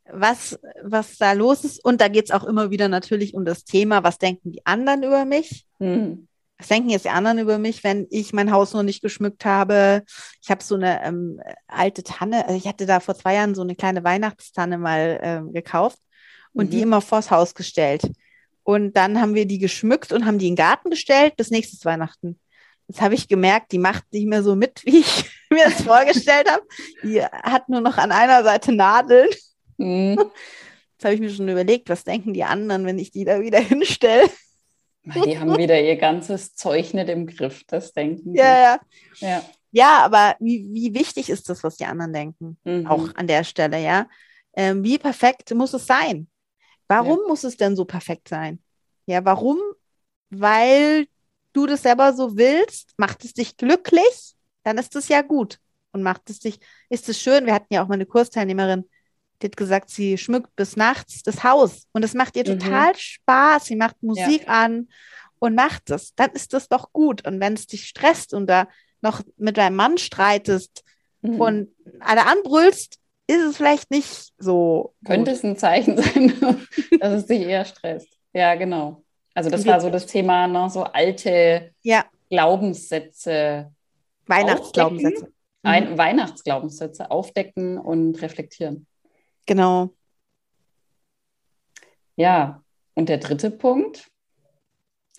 was, 0.05 0.59
was 0.83 1.17
da 1.17 1.31
los 1.31 1.63
ist. 1.63 1.83
Und 1.83 2.01
da 2.01 2.09
geht 2.09 2.25
es 2.25 2.31
auch 2.31 2.43
immer 2.43 2.71
wieder 2.71 2.89
natürlich 2.89 3.33
um 3.35 3.45
das 3.45 3.63
Thema, 3.63 4.03
was 4.03 4.17
denken 4.17 4.51
die 4.51 4.65
anderen 4.65 5.03
über 5.03 5.23
mich? 5.23 5.65
Mhm. 5.79 6.27
Was 6.61 6.67
denken 6.67 6.91
jetzt 6.91 7.05
die 7.05 7.09
anderen 7.09 7.39
über 7.39 7.57
mich, 7.57 7.83
wenn 7.83 8.05
ich 8.11 8.33
mein 8.33 8.51
Haus 8.51 8.73
noch 8.73 8.83
nicht 8.83 9.01
geschmückt 9.01 9.45
habe? 9.45 10.03
Ich 10.43 10.51
habe 10.51 10.63
so 10.63 10.75
eine 10.75 11.03
ähm, 11.03 11.41
alte 11.65 12.03
Tanne, 12.03 12.45
also 12.45 12.55
ich 12.55 12.67
hatte 12.67 12.85
da 12.85 12.99
vor 12.99 13.15
zwei 13.15 13.33
Jahren 13.33 13.55
so 13.55 13.63
eine 13.63 13.75
kleine 13.75 14.03
Weihnachtstanne 14.03 14.77
mal 14.77 15.19
ähm, 15.23 15.53
gekauft 15.53 15.97
und 16.53 16.67
mhm. 16.67 16.69
die 16.69 16.81
immer 16.81 17.01
vors 17.01 17.31
Haus 17.31 17.55
gestellt. 17.55 18.11
Und 18.61 18.95
dann 18.95 19.19
haben 19.19 19.33
wir 19.33 19.47
die 19.47 19.57
geschmückt 19.57 20.11
und 20.11 20.27
haben 20.27 20.37
die 20.37 20.49
in 20.49 20.51
den 20.51 20.63
Garten 20.63 20.91
gestellt 20.91 21.35
bis 21.35 21.49
nächstes 21.49 21.83
Weihnachten. 21.83 22.39
Jetzt 22.87 23.01
habe 23.01 23.15
ich 23.15 23.27
gemerkt, 23.27 23.71
die 23.71 23.79
macht 23.79 24.03
nicht 24.11 24.27
mehr 24.27 24.43
so 24.43 24.55
mit, 24.55 24.81
wie 24.85 24.99
ich 24.99 25.31
mir 25.49 25.65
das 25.65 25.81
vorgestellt 25.81 26.47
habe. 26.47 26.63
Die 27.01 27.23
hat 27.23 27.69
nur 27.69 27.81
noch 27.81 27.97
an 27.97 28.11
einer 28.11 28.43
Seite 28.43 28.71
Nadeln. 28.71 29.29
Mhm. 29.77 30.19
Jetzt 30.93 31.05
habe 31.05 31.15
ich 31.15 31.21
mir 31.21 31.31
schon 31.31 31.49
überlegt, 31.49 31.89
was 31.89 32.03
denken 32.03 32.35
die 32.35 32.43
anderen, 32.43 32.85
wenn 32.85 32.99
ich 32.99 33.09
die 33.09 33.25
da 33.25 33.41
wieder 33.41 33.57
hinstelle. 33.59 34.29
Die 35.03 35.39
haben 35.39 35.57
wieder 35.57 35.81
ihr 35.81 35.95
ganzes 35.97 36.53
Zeug 36.53 36.93
nicht 36.93 37.09
im 37.09 37.25
Griff, 37.25 37.63
das 37.65 37.91
denken. 37.91 38.35
Ja, 38.35 38.59
ja. 38.59 38.79
Ja, 39.19 39.43
ja 39.71 39.99
aber 39.99 40.35
wie, 40.39 40.67
wie 40.71 40.93
wichtig 40.93 41.29
ist 41.29 41.49
das, 41.49 41.63
was 41.63 41.77
die 41.77 41.85
anderen 41.85 42.13
denken? 42.13 42.57
Mhm. 42.63 42.85
Auch 42.85 43.15
an 43.15 43.27
der 43.27 43.43
Stelle, 43.43 43.81
ja. 43.81 44.07
Ähm, 44.53 44.83
wie 44.83 44.99
perfekt 44.99 45.53
muss 45.55 45.73
es 45.73 45.87
sein? 45.87 46.27
Warum 46.87 47.19
ja. 47.21 47.27
muss 47.27 47.43
es 47.43 47.57
denn 47.57 47.75
so 47.75 47.85
perfekt 47.85 48.27
sein? 48.27 48.61
Ja, 49.07 49.25
warum? 49.25 49.57
Weil 50.29 51.07
du 51.53 51.65
das 51.65 51.81
selber 51.81 52.13
so 52.13 52.37
willst, 52.37 52.93
macht 52.97 53.25
es 53.25 53.33
dich 53.33 53.57
glücklich, 53.57 54.35
dann 54.63 54.77
ist 54.77 54.95
es 54.95 55.07
ja 55.07 55.21
gut. 55.21 55.59
Und 55.93 56.03
macht 56.03 56.29
es 56.29 56.39
dich, 56.39 56.59
ist 56.89 57.09
es 57.09 57.19
schön. 57.19 57.45
Wir 57.45 57.53
hatten 57.53 57.73
ja 57.73 57.83
auch 57.83 57.87
mal 57.87 57.95
eine 57.95 58.05
Kursteilnehmerin, 58.05 58.89
die 59.41 59.47
hat 59.47 59.57
gesagt, 59.57 59.89
sie 59.89 60.17
schmückt 60.17 60.55
bis 60.55 60.75
nachts 60.75 61.23
das 61.23 61.43
Haus 61.43 61.87
und 61.93 62.03
es 62.03 62.13
macht 62.13 62.35
ihr 62.35 62.43
mhm. 62.47 62.59
total 62.59 62.95
Spaß. 62.95 63.65
Sie 63.65 63.75
macht 63.75 64.01
Musik 64.01 64.43
ja. 64.43 64.63
an 64.63 64.89
und 65.39 65.55
macht 65.55 65.89
es. 65.89 66.13
Dann 66.15 66.29
ist 66.31 66.53
das 66.53 66.69
doch 66.69 66.93
gut. 66.93 67.25
Und 67.27 67.39
wenn 67.39 67.53
es 67.53 67.67
dich 67.67 67.87
stresst 67.87 68.33
und 68.33 68.47
da 68.47 68.67
noch 69.01 69.21
mit 69.37 69.57
deinem 69.57 69.75
Mann 69.75 69.97
streitest 69.97 70.83
mhm. 71.21 71.41
und 71.41 71.69
alle 71.99 72.27
anbrüllst, 72.27 72.99
ist 73.27 73.41
es 73.41 73.57
vielleicht 73.57 73.91
nicht 73.91 74.33
so. 74.37 74.93
Könnte 75.05 75.31
gut. 75.31 75.37
es 75.37 75.43
ein 75.43 75.57
Zeichen 75.57 75.97
sein, 76.01 76.33
dass 76.99 77.13
es 77.13 77.25
dich 77.25 77.41
eher 77.41 77.65
stresst. 77.65 78.17
Ja, 78.33 78.55
genau. 78.55 79.03
Also 79.33 79.49
das 79.49 79.65
war 79.65 79.79
so 79.79 79.89
das 79.89 80.05
Thema, 80.05 80.47
ne, 80.47 80.69
so 80.69 80.83
alte 80.83 81.73
ja. 81.81 82.05
Glaubenssätze. 82.29 83.71
Weihnachtsglaubenssätze. 84.27 85.27
Mhm. 85.63 85.97
Weihnachtsglaubenssätze 85.97 87.11
aufdecken 87.11 87.77
und 87.77 88.21
reflektieren. 88.21 88.87
Genau. 89.45 89.89
Ja, 92.15 92.63
und 92.93 93.09
der 93.09 93.17
dritte 93.17 93.51
Punkt, 93.51 94.09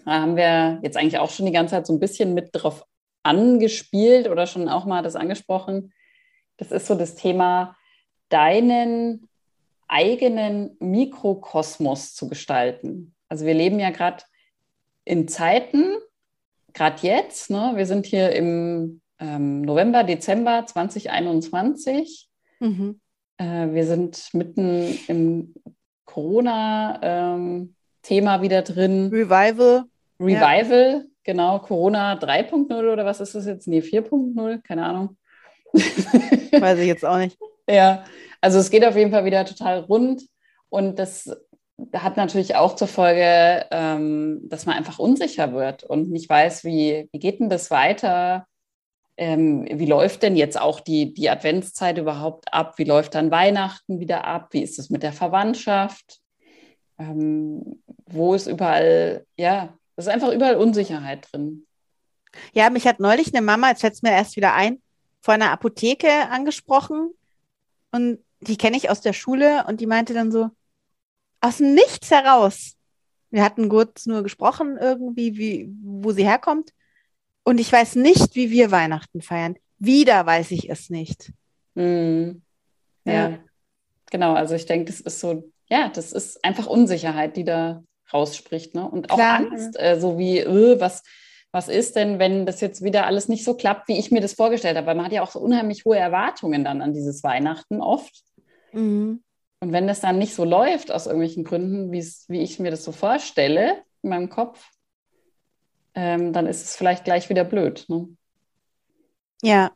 da 0.05 0.21
haben 0.21 0.37
wir 0.37 0.81
jetzt 0.83 0.97
eigentlich 0.97 1.19
auch 1.19 1.31
schon 1.31 1.47
die 1.47 1.53
ganze 1.53 1.73
Zeit 1.73 1.87
so 1.87 1.93
ein 1.93 2.01
bisschen 2.01 2.35
mit 2.35 2.51
drauf 2.53 2.85
angespielt 3.23 4.29
oder 4.29 4.47
schon 4.47 4.69
auch 4.69 4.85
mal 4.85 5.03
das 5.03 5.17
angesprochen. 5.17 5.93
Das 6.57 6.71
ist 6.71 6.87
so 6.87 6.95
das 6.95 7.15
Thema, 7.15 7.77
deinen 8.29 9.29
eigenen 9.89 10.77
Mikrokosmos 10.81 12.15
zu 12.15 12.29
gestalten. 12.29 13.15
Also 13.29 13.45
wir 13.47 13.55
leben 13.55 13.79
ja 13.79 13.91
gerade 13.91 14.25
in 15.05 15.29
Zeiten, 15.29 15.85
gerade 16.73 17.07
jetzt, 17.07 17.51
ne, 17.51 17.73
wir 17.75 17.87
sind 17.87 18.07
hier 18.07 18.31
im 18.33 19.03
ähm, 19.19 19.63
November, 19.63 20.05
Dezember 20.05 20.65
2021. 20.67 22.29
Mhm. 22.61 23.02
Äh, 23.43 23.75
wir 23.75 23.87
sind 23.87 24.29
mitten 24.33 24.99
im 25.09 25.55
Corona-Thema 26.05 27.71
ähm, 28.37 28.43
wieder 28.43 28.63
drin. 28.63 29.09
Revival. 29.13 29.85
Revival, 30.21 30.93
ja. 30.93 31.03
genau. 31.25 31.59
Corona 31.59 32.15
3.0 32.15 32.93
oder 32.93 33.05
was 33.05 33.21
ist 33.21 33.35
das 33.35 33.47
jetzt? 33.47 33.67
Nee, 33.67 33.81
4.0, 33.81 34.63
keine 34.63 34.87
Ahnung. 34.87 35.17
Weiß 35.73 36.79
ich 36.79 36.87
jetzt 36.87 37.05
auch 37.05 37.19
nicht. 37.19 37.37
Ja, 37.69 38.05
also 38.41 38.59
es 38.59 38.71
geht 38.71 38.85
auf 38.85 38.97
jeden 38.97 39.11
Fall 39.11 39.25
wieder 39.25 39.45
total 39.45 39.81
rund 39.81 40.23
und 40.69 40.99
das 40.99 41.37
hat 41.95 42.17
natürlich 42.17 42.55
auch 42.55 42.77
zur 42.77 42.87
Folge, 42.87 43.67
ähm, 43.71 44.41
dass 44.45 44.67
man 44.67 44.77
einfach 44.77 44.99
unsicher 45.01 45.53
wird 45.53 45.83
und 45.83 46.11
nicht 46.11 46.29
weiß, 46.29 46.65
wie, 46.65 47.09
wie 47.11 47.19
geht 47.19 47.41
denn 47.41 47.49
das 47.49 47.71
weiter? 47.71 48.47
Ähm, 49.23 49.69
wie 49.71 49.87
läuft 49.87 50.25
denn 50.25 50.35
jetzt 50.35 50.61
auch 50.61 50.81
die, 50.81 51.15
die 51.15 51.31
Adventszeit 51.31 51.97
überhaupt 51.97 52.53
ab? 52.53 52.77
Wie 52.77 52.85
läuft 52.85 53.15
dann 53.15 53.31
Weihnachten 53.31 54.01
wieder 54.01 54.25
ab? 54.25 54.49
Wie 54.51 54.63
ist 54.63 54.81
es 54.81 54.91
mit 54.91 55.05
der 55.05 55.13
Verwandtschaft? 55.13 56.21
Ähm, 56.99 57.81
wo 58.07 58.35
ist 58.35 58.49
überall, 58.49 59.25
ja, 59.37 59.79
es 59.95 60.07
ist 60.07 60.13
einfach 60.13 60.33
überall 60.33 60.57
Unsicherheit 60.57 61.29
drin. 61.31 61.67
Ja, 62.53 62.69
mich 62.69 62.85
hat 62.85 62.99
neulich 62.99 63.33
eine 63.33 63.47
Mama, 63.47 63.69
jetzt 63.69 63.83
fällt 63.83 63.95
es 63.95 64.03
mir 64.03 64.11
erst 64.11 64.35
wieder 64.35 64.55
ein, 64.55 64.83
vor 65.21 65.35
einer 65.35 65.53
Apotheke 65.53 66.29
angesprochen 66.29 67.13
und 67.93 68.19
die 68.41 68.57
kenne 68.57 68.77
ich 68.77 68.91
aus 68.91 69.03
der 69.03 69.13
Schule 69.13 69.65
und 69.69 69.81
die 69.81 69.87
meinte 69.87 70.15
dann 70.15 70.33
so, 70.33 70.51
aus 71.41 71.59
dem 71.59 71.75
Nichts 71.75 72.11
heraus. 72.11 72.77
Wir 73.31 73.45
hatten 73.45 73.69
kurz 73.69 74.07
nur 74.07 74.25
gesprochen 74.25 74.79
irgendwie, 74.81 75.37
wie, 75.37 75.73
wo 75.81 76.11
sie 76.11 76.25
herkommt. 76.25 76.73
Und 77.45 77.59
ich 77.59 77.73
weiß 77.73 77.97
nicht, 77.97 78.35
wie 78.35 78.51
wir 78.51 78.71
Weihnachten 78.71 79.21
feiern. 79.21 79.57
Wieder 79.79 80.25
weiß 80.25 80.53
ich 80.53 80.71
es 80.71 80.91
nicht. 80.91 81.33
Mhm. 81.75 82.43
Ja. 83.05 83.13
ja. 83.13 83.39
genau. 84.11 84.35
Also 84.35 84.55
ich 84.55 84.67
denke, 84.67 84.87
das 84.87 85.01
ist 85.01 85.21
so, 85.21 85.51
ja, 85.69 85.89
das 85.89 86.13
ist 86.13 86.45
einfach 86.45 86.67
Unsicherheit, 86.67 87.37
die 87.37 87.45
da 87.45 87.83
rausspricht. 88.13 88.75
Ne? 88.75 88.89
Und 88.89 89.11
auch 89.11 89.17
Klar. 89.17 89.39
Angst, 89.39 89.79
äh, 89.79 89.99
so 89.99 90.19
wie, 90.19 90.39
äh, 90.39 90.81
was, 90.81 91.03
was 91.51 91.69
ist 91.69 91.97
denn, 91.97 92.19
wenn 92.19 92.47
das 92.47 92.61
jetzt 92.61 92.85
wieder 92.85 93.07
alles 93.07 93.29
nicht 93.29 93.45
so 93.45 93.55
klappt, 93.55 93.89
wie 93.89 93.99
ich 93.99 94.11
mir 94.11 94.21
das 94.21 94.35
vorgestellt 94.35 94.77
habe? 94.77 94.87
Weil 94.87 94.95
man 94.95 95.07
hat 95.07 95.13
ja 95.13 95.23
auch 95.23 95.31
so 95.31 95.41
unheimlich 95.41 95.85
hohe 95.85 95.99
Erwartungen 95.99 96.65
dann 96.65 96.81
an 96.81 96.93
dieses 96.93 97.23
Weihnachten 97.25 97.81
oft. 97.81 98.23
Mhm. 98.73 99.23
Und 99.61 99.73
wenn 99.73 99.87
das 99.87 100.01
dann 100.01 100.19
nicht 100.19 100.35
so 100.35 100.45
läuft, 100.45 100.91
aus 100.91 101.07
irgendwelchen 101.07 101.45
Gründen, 101.45 101.93
wie 101.93 102.41
ich 102.41 102.59
mir 102.59 102.71
das 102.71 102.85
so 102.85 102.91
vorstelle 102.91 103.83
in 104.03 104.11
meinem 104.11 104.29
Kopf, 104.29 104.71
ähm, 105.95 106.33
dann 106.33 106.47
ist 106.47 106.65
es 106.65 106.77
vielleicht 106.77 107.05
gleich 107.05 107.29
wieder 107.29 107.45
blöd. 107.45 107.85
Ne? 107.89 108.09
Ja. 109.43 109.73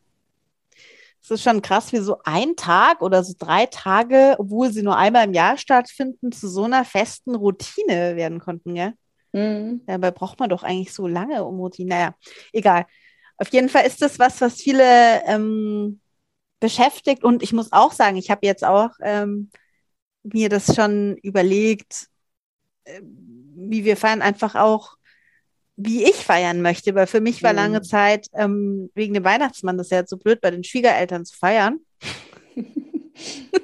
Es 1.23 1.31
ist 1.31 1.43
schon 1.43 1.61
krass, 1.61 1.93
wie 1.93 1.99
so 1.99 2.19
ein 2.25 2.55
Tag 2.55 3.03
oder 3.03 3.25
so 3.25 3.35
drei 3.37 3.67
Tage, 3.67 4.37
obwohl 4.39 4.71
sie 4.71 4.83
nur 4.83 4.97
einmal 4.97 5.25
im 5.25 5.35
Jahr 5.35 5.59
stattfinden, 5.59 6.31
zu 6.31 6.49
so 6.49 6.65
einer 6.65 6.85
festen 6.85 7.35
Routine 7.35 8.15
werden 8.15 8.39
konnten, 8.39 8.77
ja? 8.77 8.93
Mhm. 9.33 9.83
Dabei 9.87 10.13
braucht 10.13 10.39
man 10.39 10.49
doch 10.49 10.63
eigentlich 10.63 10.95
so 10.95 11.09
lange 11.09 11.45
um 11.45 11.59
Routine. 11.59 11.89
Naja, 11.89 12.15
egal. 12.53 12.87
Auf 13.39 13.49
jeden 13.49 13.69
Fall 13.69 13.87
ist 13.87 14.01
das 14.01 14.19
was, 14.19 14.41
was 14.41 14.55
viele 14.55 15.23
ähm, 15.27 16.01
beschäftigt. 16.61 17.25
Und 17.25 17.43
ich 17.43 17.53
muss 17.53 17.73
auch 17.73 17.93
sagen, 17.93 18.17
ich 18.17 18.31
habe 18.31 18.47
jetzt 18.47 18.65
auch 18.65 18.91
ähm, 19.03 19.51
mir 20.23 20.49
das 20.49 20.75
schon 20.75 21.17
überlegt, 21.19 22.07
äh, 22.85 23.01
wie 23.03 23.85
wir 23.85 23.97
feiern, 23.97 24.23
einfach 24.23 24.55
auch 24.55 24.97
wie 25.77 26.05
ich 26.05 26.17
feiern 26.17 26.63
möchte, 26.63 26.95
weil 26.95 27.07
für 27.07 27.21
mich 27.21 27.43
war 27.43 27.53
mhm. 27.53 27.59
lange 27.59 27.83
Zeit 27.83 28.29
ähm, 28.35 28.91
wegen 28.95 29.15
dem 29.15 29.25
Weihnachtsmann 29.25 29.77
das 29.77 29.89
ist 29.89 29.91
ja 29.91 29.99
jetzt 29.99 30.11
so 30.11 30.17
blöd, 30.17 30.41
bei 30.41 30.51
den 30.51 30.65
Schwiegereltern 30.65 31.25
zu 31.25 31.37
feiern. 31.37 31.81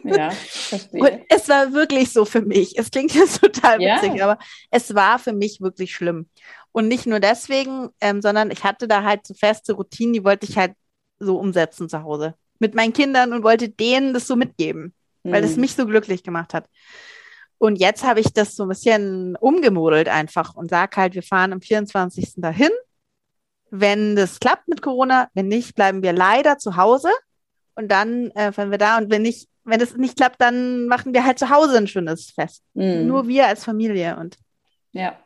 ja, 0.05 0.31
verstehe. 0.49 1.01
Und 1.01 1.21
es 1.29 1.49
war 1.49 1.73
wirklich 1.73 2.13
so 2.13 2.25
für 2.25 2.43
mich. 2.43 2.79
Es 2.79 2.91
klingt 2.91 3.15
jetzt 3.15 3.41
total 3.41 3.79
witzig, 3.79 4.15
ja. 4.17 4.25
aber 4.25 4.39
es 4.71 4.95
war 4.95 5.19
für 5.19 5.33
mich 5.33 5.61
wirklich 5.61 5.95
schlimm. 5.95 6.29
Und 6.73 6.89
nicht 6.89 7.07
nur 7.07 7.21
deswegen, 7.21 7.89
ähm, 8.01 8.23
sondern 8.23 8.51
ich 8.51 8.65
hatte 8.65 8.89
da 8.89 9.03
halt 9.03 9.27
so 9.27 9.35
feste 9.35 9.75
Routinen, 9.75 10.13
die 10.13 10.25
wollte 10.25 10.47
ich 10.47 10.57
halt 10.57 10.73
so 11.19 11.39
umsetzen 11.39 11.89
zu 11.89 12.03
Hause. 12.03 12.35
Mit 12.59 12.75
meinen 12.75 12.93
Kindern 12.93 13.33
und 13.33 13.43
wollte 13.43 13.69
denen 13.69 14.15
das 14.15 14.27
so 14.27 14.37
mitgeben, 14.37 14.95
mhm. 15.23 15.33
weil 15.33 15.45
es 15.45 15.57
mich 15.57 15.75
so 15.75 15.87
glücklich 15.87 16.23
gemacht 16.23 16.55
hat. 16.55 16.67
Und 17.63 17.77
jetzt 17.77 18.03
habe 18.03 18.19
ich 18.19 18.33
das 18.33 18.57
so 18.57 18.65
ein 18.65 18.71
bisschen 18.71 19.37
umgemodelt 19.37 20.09
einfach 20.09 20.57
und 20.57 20.69
sage 20.69 20.97
halt, 20.97 21.15
wir 21.15 21.23
fahren 21.23 21.53
am 21.53 21.61
24. 21.61 22.33
dahin. 22.39 22.71
Wenn 23.71 24.17
das 24.17 24.41
klappt 24.41 24.67
mit 24.67 24.83
Corona, 24.83 25.29
wenn 25.35 25.47
nicht, 25.47 25.77
bleiben 25.77 26.03
wir 26.03 26.13
leider 26.13 26.59
zu 26.59 26.77
Hause. 26.77 27.09
Und 27.77 27.87
dann 27.87 28.33
äh, 28.33 28.51
fahren 28.51 28.73
wir 28.73 28.79
da. 28.79 28.99
Und 28.99 29.13
wenn 29.13 29.23
nicht, 29.23 29.49
wenn 29.63 29.81
es 29.81 29.97
nicht 29.97 30.17
klappt, 30.17 30.41
dann 30.41 30.87
machen 30.87 31.15
wir 31.15 31.25
halt 31.25 31.39
zu 31.39 31.51
Hause 31.51 31.77
ein 31.77 31.87
schönes 31.87 32.33
Fest. 32.33 32.65
Mhm. 32.75 33.07
Nur 33.07 33.29
wir 33.29 33.47
als 33.47 33.65
Familie. 33.65 34.17
Und 34.17 34.39
ja. 34.91 35.17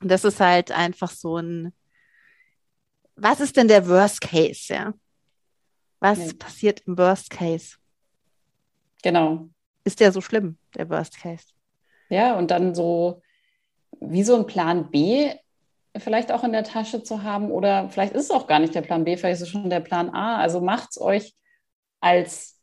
Und 0.00 0.10
das 0.10 0.24
ist 0.24 0.40
halt 0.40 0.72
einfach 0.72 1.10
so 1.10 1.36
ein, 1.36 1.74
was 3.14 3.40
ist 3.40 3.58
denn 3.58 3.68
der 3.68 3.86
Worst 3.86 4.22
Case, 4.22 4.72
ja? 4.72 4.94
Was 6.00 6.18
ja. 6.18 6.32
passiert 6.38 6.80
im 6.86 6.96
Worst 6.96 7.28
Case? 7.28 7.76
Genau. 9.02 9.50
Ist 9.84 10.00
der 10.00 10.12
so 10.12 10.22
schlimm, 10.22 10.56
der 10.74 10.88
Worst 10.88 11.18
Case? 11.18 11.53
Ja, 12.08 12.36
und 12.36 12.50
dann 12.50 12.74
so 12.74 13.22
wie 14.00 14.22
so 14.22 14.36
ein 14.36 14.46
Plan 14.46 14.90
B 14.90 15.30
vielleicht 15.96 16.32
auch 16.32 16.44
in 16.44 16.52
der 16.52 16.64
Tasche 16.64 17.02
zu 17.02 17.22
haben 17.22 17.50
oder 17.50 17.88
vielleicht 17.88 18.14
ist 18.14 18.24
es 18.24 18.30
auch 18.30 18.46
gar 18.46 18.58
nicht 18.58 18.74
der 18.74 18.82
Plan 18.82 19.04
B, 19.04 19.16
vielleicht 19.16 19.36
ist 19.36 19.42
es 19.42 19.48
schon 19.48 19.70
der 19.70 19.80
Plan 19.80 20.10
A. 20.10 20.38
Also 20.38 20.60
macht 20.60 20.90
es 20.90 21.00
euch 21.00 21.34
als 22.00 22.60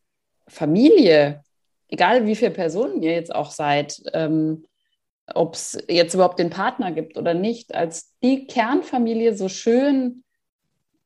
Familie, 0.48 1.44
egal 1.88 2.26
wie 2.26 2.36
viele 2.36 2.52
Personen 2.52 3.02
ihr 3.02 3.14
jetzt 3.14 3.34
auch 3.34 3.52
seid, 3.52 4.02
ähm, 4.14 4.66
ob 5.34 5.56
es 5.56 5.78
jetzt 5.88 6.14
überhaupt 6.14 6.40
den 6.40 6.50
Partner 6.50 6.92
gibt 6.92 7.18
oder 7.18 7.34
nicht, 7.34 7.74
als 7.74 8.14
die 8.22 8.48
Kernfamilie 8.48 9.36
so 9.36 9.48
schön, 9.48 10.24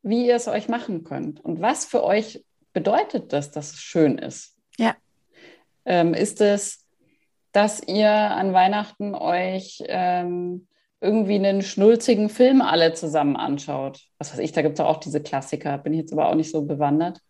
wie 0.01 0.27
ihr 0.27 0.35
es 0.35 0.47
euch 0.47 0.67
machen 0.67 1.03
könnt. 1.03 1.43
Und 1.43 1.61
was 1.61 1.85
für 1.85 2.03
euch 2.03 2.43
bedeutet 2.73 3.33
das, 3.33 3.51
dass 3.51 3.73
es 3.73 3.79
schön 3.79 4.17
ist? 4.17 4.55
Ja. 4.77 4.95
Ähm, 5.85 6.13
ist 6.13 6.41
es, 6.41 6.84
dass 7.55 7.81
ihr 7.87 8.11
an 8.11 8.51
Weihnachten 8.53 9.15
euch 9.15 9.81
ähm, 9.87 10.67
irgendwie 10.99 11.35
einen 11.35 11.61
schnulzigen 11.61 12.29
Film 12.29 12.61
alle 12.61 12.93
zusammen 12.93 13.37
anschaut? 13.37 14.01
Was 14.17 14.33
weiß 14.33 14.39
ich, 14.39 14.51
da 14.51 14.61
gibt 14.61 14.77
es 14.77 14.85
auch 14.85 14.97
diese 14.97 15.21
Klassiker, 15.21 15.77
bin 15.77 15.93
ich 15.93 15.99
jetzt 16.01 16.13
aber 16.13 16.27
auch 16.27 16.35
nicht 16.35 16.51
so 16.51 16.63
bewandert. 16.63 17.21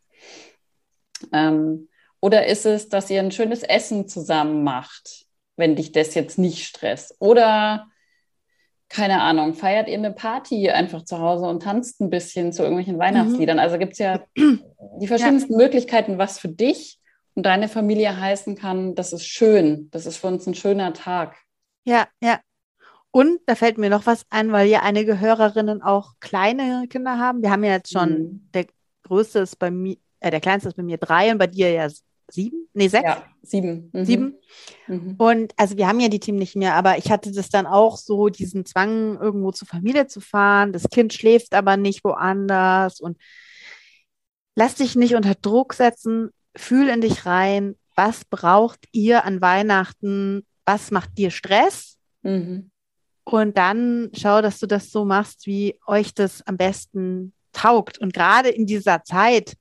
Ähm, 1.31 1.89
oder 2.21 2.47
ist 2.47 2.65
es, 2.65 2.89
dass 2.89 3.09
ihr 3.11 3.19
ein 3.19 3.31
schönes 3.31 3.61
Essen 3.61 4.07
zusammen 4.07 4.63
macht, 4.63 5.25
wenn 5.57 5.75
dich 5.75 5.91
das 5.91 6.15
jetzt 6.15 6.39
nicht 6.39 6.65
stresst? 6.65 7.15
Oder 7.19 7.87
keine 8.89 9.21
Ahnung, 9.21 9.53
feiert 9.53 9.87
ihr 9.87 9.97
eine 9.97 10.11
Party 10.11 10.71
einfach 10.71 11.03
zu 11.03 11.19
Hause 11.19 11.45
und 11.45 11.61
tanzt 11.61 12.01
ein 12.01 12.09
bisschen 12.09 12.51
zu 12.51 12.63
irgendwelchen 12.63 12.97
Weihnachtsliedern? 12.97 13.57
Mhm. 13.57 13.63
Also 13.63 13.77
gibt 13.77 13.93
es 13.93 13.99
ja 13.99 14.23
die 14.35 15.07
verschiedensten 15.07 15.53
ja. 15.53 15.57
Möglichkeiten, 15.57 16.17
was 16.17 16.39
für 16.39 16.49
dich 16.49 16.99
und 17.35 17.45
deine 17.45 17.67
Familie 17.67 18.19
heißen 18.19 18.55
kann, 18.55 18.95
das 18.95 19.13
ist 19.13 19.25
schön, 19.25 19.89
das 19.91 20.05
ist 20.05 20.17
für 20.17 20.27
uns 20.27 20.47
ein 20.47 20.55
schöner 20.55 20.93
Tag. 20.93 21.37
Ja, 21.83 22.07
ja. 22.21 22.39
Und 23.11 23.39
da 23.45 23.55
fällt 23.55 23.77
mir 23.77 23.89
noch 23.89 24.05
was 24.05 24.25
ein, 24.29 24.51
weil 24.51 24.67
ja 24.67 24.81
einige 24.81 25.19
Hörerinnen 25.19 25.81
auch 25.81 26.13
kleine 26.19 26.87
Kinder 26.89 27.17
haben. 27.17 27.41
Wir 27.41 27.51
haben 27.51 27.63
ja 27.63 27.73
jetzt 27.73 27.93
schon, 27.93 28.09
mhm. 28.09 28.49
der 28.53 28.65
größte 29.03 29.39
ist 29.39 29.57
bei 29.57 29.71
mir, 29.71 29.97
äh, 30.19 30.31
der 30.31 30.41
kleinste 30.41 30.69
ist 30.69 30.75
bei 30.75 30.83
mir 30.83 30.97
drei 30.97 31.31
und 31.31 31.37
bei 31.37 31.47
dir 31.47 31.71
ja 31.71 31.87
sieben? 32.29 32.67
Nee, 32.73 32.87
sechs? 32.87 33.03
Ja, 33.05 33.23
sieben. 33.41 33.89
Mhm. 33.93 34.05
Sieben. 34.05 34.35
Mhm. 34.87 35.15
Und 35.17 35.53
also 35.57 35.77
wir 35.77 35.87
haben 35.87 35.99
ja 35.99 36.09
die 36.09 36.19
Team 36.19 36.35
nicht 36.35 36.55
mehr, 36.55 36.73
aber 36.73 36.97
ich 36.97 37.11
hatte 37.11 37.31
das 37.31 37.49
dann 37.49 37.67
auch 37.67 37.97
so, 37.97 38.29
diesen 38.29 38.65
Zwang, 38.65 39.17
irgendwo 39.19 39.51
zur 39.51 39.67
Familie 39.67 40.07
zu 40.07 40.21
fahren. 40.21 40.73
Das 40.73 40.89
Kind 40.89 41.13
schläft 41.13 41.53
aber 41.53 41.77
nicht 41.77 42.03
woanders 42.03 42.99
und 42.99 43.17
lass 44.55 44.75
dich 44.75 44.95
nicht 44.95 45.15
unter 45.15 45.35
Druck 45.35 45.73
setzen, 45.73 46.31
fühl 46.55 46.89
in 46.89 47.01
dich 47.01 47.25
rein, 47.25 47.75
was 47.95 48.25
braucht 48.25 48.79
ihr 48.91 49.25
an 49.25 49.41
Weihnachten, 49.41 50.45
was 50.65 50.91
macht 50.91 51.17
dir 51.17 51.31
Stress? 51.31 51.97
Mhm. 52.23 52.71
Und 53.23 53.57
dann 53.57 54.11
schau, 54.13 54.41
dass 54.41 54.59
du 54.59 54.67
das 54.67 54.91
so 54.91 55.05
machst, 55.05 55.47
wie 55.47 55.79
euch 55.87 56.13
das 56.13 56.45
am 56.45 56.57
besten 56.57 57.33
taugt. 57.53 57.97
Und 57.97 58.13
gerade 58.13 58.49
in 58.49 58.65
dieser 58.65 59.03
Zeit, 59.03 59.55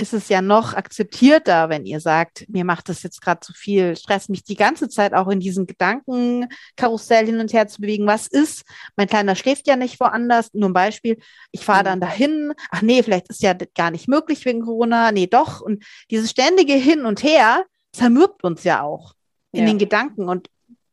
ist 0.00 0.12
es 0.12 0.28
ja 0.28 0.40
noch 0.40 0.74
akzeptierter, 0.74 1.68
wenn 1.68 1.84
ihr 1.84 2.00
sagt, 2.00 2.48
mir 2.48 2.64
macht 2.64 2.88
das 2.88 3.02
jetzt 3.02 3.20
gerade 3.20 3.40
zu 3.40 3.52
viel, 3.52 3.96
Stress 3.96 4.28
mich 4.28 4.44
die 4.44 4.54
ganze 4.54 4.88
Zeit 4.88 5.12
auch 5.12 5.26
in 5.26 5.40
diesen 5.40 5.66
Gedankenkarussell 5.66 7.26
hin 7.26 7.40
und 7.40 7.52
her 7.52 7.66
zu 7.66 7.80
bewegen. 7.80 8.06
Was 8.06 8.28
ist? 8.28 8.62
Mein 8.96 9.08
Kleiner 9.08 9.34
schläft 9.34 9.66
ja 9.66 9.74
nicht 9.74 9.98
woanders. 9.98 10.54
Nur 10.54 10.70
ein 10.70 10.72
Beispiel. 10.72 11.18
Ich 11.50 11.64
fahre 11.64 11.82
dann 11.82 11.98
mhm. 11.98 12.02
dahin. 12.02 12.52
Ach 12.70 12.80
nee, 12.80 13.02
vielleicht 13.02 13.28
ist 13.28 13.42
ja 13.42 13.54
gar 13.74 13.90
nicht 13.90 14.06
möglich 14.06 14.44
wegen 14.44 14.62
Corona. 14.62 15.10
Nee, 15.10 15.26
doch. 15.26 15.60
Und 15.60 15.84
dieses 16.12 16.30
ständige 16.30 16.74
Hin 16.74 17.04
und 17.04 17.24
Her 17.24 17.64
zermürbt 17.92 18.44
uns 18.44 18.62
ja 18.62 18.82
auch 18.82 19.14
in 19.50 19.62
ja. 19.62 19.66
den 19.66 19.78
Gedanken 19.78 20.28
und 20.28 20.48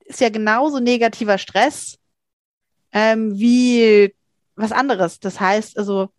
ist 0.06 0.22
ja 0.22 0.30
genauso 0.30 0.80
negativer 0.80 1.38
Stress 1.38 1.98
ähm, 2.91 3.38
wie 3.38 4.15
was 4.56 4.72
anderes. 4.72 5.20
Das 5.20 5.39
heißt 5.39 5.78
also, 5.78 6.10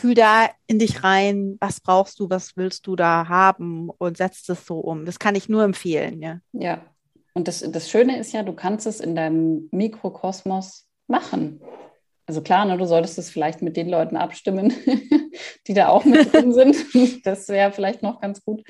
fühl 0.00 0.14
da 0.14 0.48
in 0.66 0.78
dich 0.78 1.04
rein, 1.04 1.56
was 1.60 1.80
brauchst 1.80 2.18
du, 2.20 2.30
was 2.30 2.56
willst 2.56 2.86
du 2.86 2.96
da 2.96 3.28
haben 3.28 3.90
und 3.98 4.16
setzt 4.16 4.48
es 4.50 4.66
so 4.66 4.78
um. 4.78 5.04
Das 5.04 5.18
kann 5.18 5.34
ich 5.34 5.48
nur 5.48 5.62
empfehlen, 5.62 6.22
ja. 6.22 6.40
Ja. 6.52 6.82
Und 7.34 7.46
das, 7.46 7.60
das 7.70 7.88
Schöne 7.88 8.18
ist 8.18 8.32
ja, 8.32 8.42
du 8.42 8.52
kannst 8.52 8.86
es 8.86 9.00
in 9.00 9.14
deinem 9.14 9.68
Mikrokosmos 9.70 10.88
machen. 11.06 11.60
Also 12.26 12.42
klar, 12.42 12.64
ne, 12.64 12.76
du 12.76 12.86
solltest 12.86 13.18
es 13.18 13.30
vielleicht 13.30 13.62
mit 13.62 13.76
den 13.76 13.88
Leuten 13.88 14.16
abstimmen, 14.16 14.72
die 15.66 15.74
da 15.74 15.88
auch 15.88 16.04
mit 16.04 16.32
drin 16.32 16.52
sind. 16.92 17.26
Das 17.26 17.48
wäre 17.48 17.72
vielleicht 17.72 18.02
noch 18.02 18.20
ganz 18.20 18.44
gut. 18.44 18.62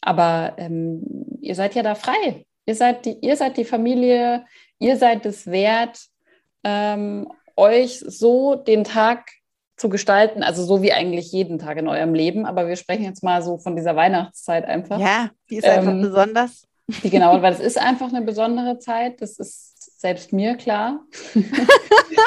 Aber 0.00 0.54
ähm, 0.58 1.02
ihr 1.40 1.54
seid 1.54 1.74
ja 1.74 1.82
da 1.82 1.94
frei. 1.94 2.44
Ihr 2.66 2.74
seid 2.74 3.06
die, 3.06 3.18
ihr 3.20 3.36
seid 3.36 3.56
die 3.56 3.64
Familie, 3.64 4.44
ihr 4.78 4.96
seid 4.96 5.24
es 5.24 5.46
wert, 5.46 5.98
ähm, 6.62 7.28
euch 7.56 8.00
so 8.00 8.54
den 8.54 8.84
Tag 8.84 9.30
zu 9.76 9.88
gestalten, 9.88 10.42
also 10.42 10.64
so 10.64 10.82
wie 10.82 10.92
eigentlich 10.92 11.32
jeden 11.32 11.58
Tag 11.58 11.78
in 11.78 11.88
eurem 11.88 12.14
Leben. 12.14 12.46
Aber 12.46 12.68
wir 12.68 12.76
sprechen 12.76 13.04
jetzt 13.04 13.22
mal 13.22 13.42
so 13.42 13.58
von 13.58 13.76
dieser 13.76 13.96
Weihnachtszeit 13.96 14.64
einfach. 14.64 14.98
Ja, 14.98 15.30
die 15.50 15.56
ist 15.56 15.66
einfach 15.66 15.92
ähm, 15.92 16.02
besonders. 16.02 16.66
Die, 17.02 17.10
genau, 17.10 17.40
weil 17.40 17.52
es 17.52 17.60
ist 17.60 17.78
einfach 17.78 18.08
eine 18.12 18.22
besondere 18.22 18.78
Zeit. 18.78 19.20
Das 19.20 19.38
ist 19.38 20.00
selbst 20.00 20.32
mir 20.32 20.56
klar. 20.56 21.00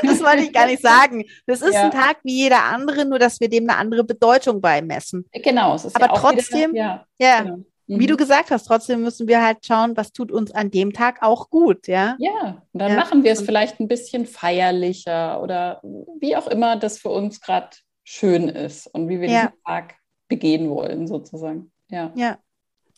das 0.03 0.19
wollte 0.21 0.43
ich 0.43 0.51
gar 0.51 0.65
nicht 0.65 0.81
sagen. 0.81 1.23
Das 1.45 1.61
ist 1.61 1.73
ja. 1.73 1.83
ein 1.83 1.91
Tag 1.91 2.17
wie 2.23 2.35
jeder 2.35 2.63
andere, 2.63 3.05
nur 3.05 3.19
dass 3.19 3.39
wir 3.39 3.49
dem 3.49 3.69
eine 3.69 3.77
andere 3.77 4.03
Bedeutung 4.03 4.59
beimessen. 4.59 5.25
Genau, 5.31 5.75
es 5.75 5.85
ist 5.85 5.95
aber 5.95 6.07
ja 6.07 6.19
trotzdem, 6.19 6.71
wieder, 6.71 6.79
ja, 6.79 7.05
ja 7.19 7.41
genau. 7.43 7.59
Wie 7.87 8.05
du 8.05 8.15
mhm. 8.15 8.17
gesagt 8.17 8.51
hast, 8.51 8.65
trotzdem 8.65 9.01
müssen 9.01 9.29
wir 9.29 9.41
halt 9.41 9.65
schauen, 9.65 9.95
was 9.95 10.11
tut 10.11 10.29
uns 10.31 10.51
an 10.51 10.71
dem 10.71 10.91
Tag 10.91 11.23
auch 11.23 11.49
gut, 11.49 11.87
ja? 11.87 12.17
Ja, 12.19 12.61
und 12.73 12.81
dann 12.81 12.91
ja. 12.91 12.97
machen 12.97 13.23
wir 13.23 13.31
es 13.31 13.41
vielleicht 13.41 13.79
ein 13.79 13.87
bisschen 13.87 14.25
feierlicher 14.25 15.41
oder 15.41 15.81
wie 16.19 16.35
auch 16.35 16.47
immer 16.47 16.75
das 16.75 16.99
für 16.99 17.09
uns 17.09 17.39
gerade 17.39 17.69
schön 18.03 18.49
ist 18.49 18.87
und 18.87 19.07
wie 19.07 19.21
wir 19.21 19.29
ja. 19.29 19.41
diesen 19.47 19.63
Tag 19.63 19.95
begehen 20.27 20.69
wollen, 20.69 21.07
sozusagen. 21.07 21.71
Ja. 21.89 22.11
Ja. 22.15 22.39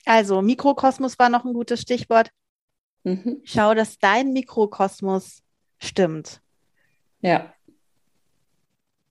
Also, 0.06 0.42
Mikrokosmos 0.42 1.20
war 1.20 1.30
noch 1.30 1.46
ein 1.46 1.54
gutes 1.54 1.82
Stichwort. 1.82 2.32
Mhm. 3.04 3.42
Schau, 3.44 3.76
dass 3.76 4.00
dein 4.00 4.34
Mikrokosmos 4.34 5.44
stimmt. 5.78 6.42
Ja. 7.22 7.54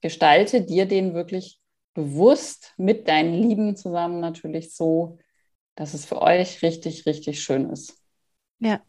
Gestalte 0.01 0.61
dir 0.61 0.85
den 0.85 1.13
wirklich 1.13 1.59
bewusst 1.93 2.73
mit 2.77 3.07
deinen 3.07 3.33
Lieben 3.33 3.75
zusammen 3.75 4.19
natürlich 4.19 4.75
so, 4.75 5.17
dass 5.79 5.93
es 5.93 6.05
für 6.05 6.21
euch 6.21 6.61
richtig, 6.61 7.05
richtig 7.05 7.41
schön 7.41 7.69
ist. 7.69 7.97
Ja. 8.59 8.81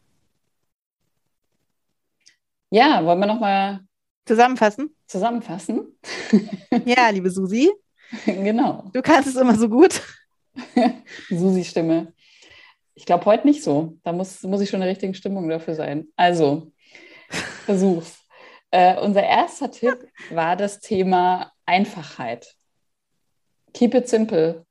Ja, 2.69 3.05
wollen 3.05 3.19
wir 3.19 3.27
nochmal 3.27 3.79
zusammenfassen? 4.25 4.93
Zusammenfassen. 5.07 5.97
ja, 6.85 7.09
liebe 7.09 7.31
Susi. 7.31 7.71
Genau. 8.25 8.89
Du 8.91 9.01
kannst 9.01 9.29
es 9.29 9.37
immer 9.37 9.55
so 9.55 9.69
gut. 9.69 10.01
Susi-Stimme. 11.29 12.13
Ich 12.93 13.05
glaube 13.05 13.23
heute 13.23 13.47
nicht 13.47 13.63
so. 13.63 13.97
Da 14.03 14.11
muss, 14.11 14.43
muss 14.43 14.59
ich 14.59 14.69
schon 14.69 14.81
in 14.81 14.81
der 14.81 14.89
richtigen 14.89 15.13
Stimmung 15.13 15.47
dafür 15.47 15.75
sein. 15.75 16.09
Also, 16.17 16.73
versuch's. 17.63 18.19
Äh, 18.69 18.99
unser 18.99 19.23
erster 19.23 19.71
Tipp 19.71 20.09
war 20.29 20.57
das 20.57 20.81
Thema 20.81 21.53
Einfachheit. 21.65 22.53
Keep 23.73 23.93
it 23.93 24.09
simple. 24.09 24.65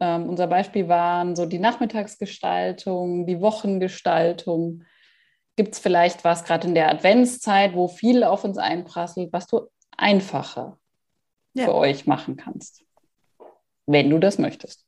Ähm, 0.00 0.28
unser 0.28 0.46
Beispiel 0.46 0.88
waren 0.88 1.34
so 1.34 1.46
die 1.46 1.58
Nachmittagsgestaltung, 1.58 3.26
die 3.26 3.40
Wochengestaltung. 3.40 4.84
Gibt 5.56 5.74
es 5.74 5.80
vielleicht 5.80 6.24
was 6.24 6.44
gerade 6.44 6.68
in 6.68 6.74
der 6.74 6.88
Adventszeit, 6.90 7.74
wo 7.74 7.88
viel 7.88 8.22
auf 8.22 8.44
uns 8.44 8.58
einprasselt, 8.58 9.32
was 9.32 9.46
du 9.46 9.68
einfacher 9.96 10.78
ja. 11.54 11.64
für 11.64 11.74
euch 11.74 12.06
machen 12.06 12.36
kannst, 12.36 12.84
wenn 13.86 14.08
du 14.08 14.18
das 14.18 14.38
möchtest. 14.38 14.86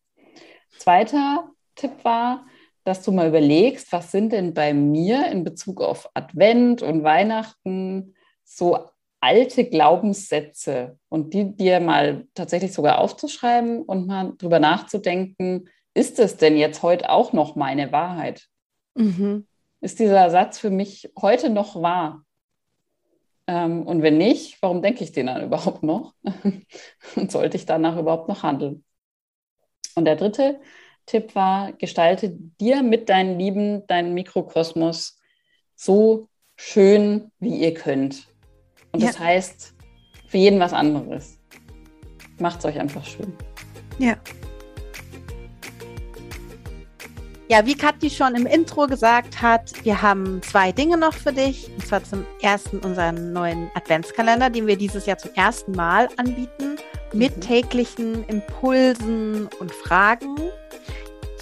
Zweiter 0.79 1.51
Tipp 1.75 2.05
war, 2.05 2.47
dass 2.85 3.03
du 3.03 3.13
mal 3.13 3.29
überlegst, 3.29 3.93
was 3.93 4.11
sind 4.11 4.33
denn 4.33 4.55
bei 4.55 4.73
mir 4.73 5.27
in 5.27 5.45
Bezug 5.45 5.81
auf 5.81 6.09
Advent 6.15 6.83
und 6.83 7.03
Weihnachten 7.03 8.15
so 8.45 8.89
alte 9.21 9.65
Glaubenssätze 9.65 10.99
und 11.09 11.35
die 11.35 11.55
dir 11.57 11.81
mal 11.81 12.27
tatsächlich 12.35 12.73
sogar 12.73 12.99
aufzuschreiben 12.99 13.83
und 13.83 14.07
mal 14.07 14.33
drüber 14.39 14.59
nachzudenken, 14.59 15.69
ist 15.95 16.19
es 16.19 16.37
denn 16.37 16.57
jetzt 16.57 16.83
heute 16.83 17.11
auch 17.11 17.33
noch 17.33 17.57
meine 17.57 17.93
Wahrheit? 17.93 18.47
Mhm. 18.95 19.47
Ist 19.81 19.99
dieser 19.99 20.31
Satz 20.31 20.59
für 20.59 20.71
mich 20.71 21.13
heute 21.21 21.51
noch 21.51 21.81
wahr? 21.81 22.25
Ähm, 23.47 23.87
und 23.87 24.03
wenn 24.03 24.19
nicht, 24.19 24.61
warum 24.63 24.83
denke 24.83 25.05
ich 25.05 25.13
den 25.13 25.27
dann 25.27 25.43
überhaupt 25.45 25.83
noch? 25.83 26.15
und 27.17 27.31
sollte 27.31 27.57
ich 27.57 27.67
danach 27.67 27.99
überhaupt 27.99 28.29
noch 28.29 28.43
handeln? 28.43 28.85
Und 29.97 30.05
der 30.05 30.17
dritte 30.17 30.61
Tipp 31.07 31.35
war, 31.35 31.73
gestalte 31.73 32.31
dir 32.31 32.83
mit 32.83 33.09
deinen 33.09 33.39
Lieben 33.39 33.87
deinen 33.87 34.15
Mikrokosmos 34.15 35.19
so 35.75 36.29
schön, 36.57 37.33
wie 37.41 37.57
ihr 37.57 37.75
könnt. 37.75 38.30
Und 38.93 39.01
ja. 39.01 39.09
das 39.09 39.19
heißt 39.19 39.75
für 40.29 40.39
jeden 40.39 40.61
was 40.61 40.73
anderes. 40.73 41.39
Macht 42.39 42.61
es 42.61 42.65
euch 42.65 42.79
einfach 42.79 43.05
schön. 43.05 43.33
Ja. 43.99 44.17
Ja, 47.49 47.67
wie 47.67 47.75
Kathi 47.75 48.11
schon 48.11 48.37
im 48.37 48.47
Intro 48.47 48.87
gesagt 48.87 49.43
hat, 49.43 49.85
wir 49.85 50.01
haben 50.01 50.41
zwei 50.43 50.71
Dinge 50.71 50.97
noch 50.97 51.15
für 51.15 51.33
dich. 51.33 51.69
Und 51.75 51.85
zwar 51.85 52.05
zum 52.05 52.25
ersten 52.41 52.79
unseren 52.79 53.33
neuen 53.33 53.69
Adventskalender, 53.75 54.51
den 54.51 54.69
wir 54.69 54.77
dieses 54.77 55.05
Jahr 55.07 55.19
zum 55.19 55.33
ersten 55.35 55.73
Mal 55.73 56.09
anbieten, 56.17 56.77
mit 57.13 57.37
mhm. 57.37 57.41
täglichen 57.41 58.25
Impulsen 58.29 59.49
und 59.59 59.73
Fragen, 59.73 60.37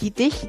die 0.01 0.11
dich 0.11 0.49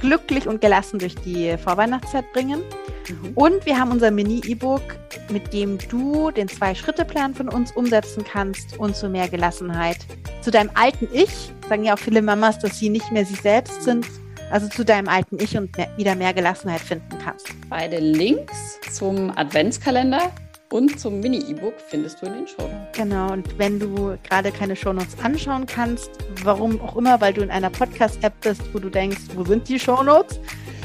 glücklich 0.00 0.48
und 0.48 0.62
gelassen 0.62 0.98
durch 0.98 1.14
die 1.16 1.58
Vorweihnachtszeit 1.58 2.24
bringen. 2.32 2.62
Mhm. 3.08 3.32
Und 3.34 3.66
wir 3.66 3.78
haben 3.78 3.90
unser 3.90 4.10
Mini-E-Book, 4.10 4.82
mit 5.30 5.52
dem 5.52 5.78
du 5.88 6.30
den 6.30 6.48
Zwei-Schritte-Plan 6.48 7.34
von 7.34 7.48
uns 7.48 7.72
umsetzen 7.72 8.24
kannst 8.24 8.78
und 8.78 8.96
zu 8.96 9.08
mehr 9.08 9.28
Gelassenheit. 9.28 9.98
Zu 10.42 10.50
deinem 10.50 10.70
alten 10.74 11.08
Ich, 11.12 11.52
sagen 11.68 11.84
ja 11.84 11.94
auch 11.94 11.98
viele 11.98 12.22
Mamas, 12.22 12.58
dass 12.58 12.78
sie 12.78 12.88
nicht 12.88 13.10
mehr 13.12 13.24
sie 13.24 13.34
selbst 13.34 13.82
sind, 13.82 14.06
also 14.50 14.68
zu 14.68 14.84
deinem 14.84 15.08
alten 15.08 15.38
Ich 15.40 15.56
und 15.56 15.76
mehr, 15.76 15.88
wieder 15.96 16.14
mehr 16.14 16.32
Gelassenheit 16.32 16.80
finden 16.80 17.18
kannst. 17.24 17.48
Beide 17.68 17.98
Links 17.98 18.78
zum 18.92 19.36
Adventskalender 19.36 20.30
und 20.70 20.98
zum 20.98 21.20
Mini-E-Book 21.20 21.74
findest 21.88 22.20
du 22.20 22.26
in 22.26 22.32
den 22.34 22.48
Shownotes. 22.48 22.96
Genau, 22.96 23.32
und 23.32 23.58
wenn 23.58 23.78
du 23.78 24.18
gerade 24.28 24.50
keine 24.50 24.74
Shownotes 24.74 25.16
anschauen 25.22 25.66
kannst, 25.66 26.10
warum 26.42 26.80
auch 26.80 26.96
immer, 26.96 27.20
weil 27.20 27.32
du 27.32 27.42
in 27.42 27.50
einer 27.50 27.70
Podcast-App 27.70 28.32
bist, 28.40 28.62
wo 28.72 28.78
du 28.78 28.90
denkst, 28.90 29.20
wo 29.34 29.44
sind 29.44 29.68
die 29.68 29.78
Shownotes, 29.78 30.40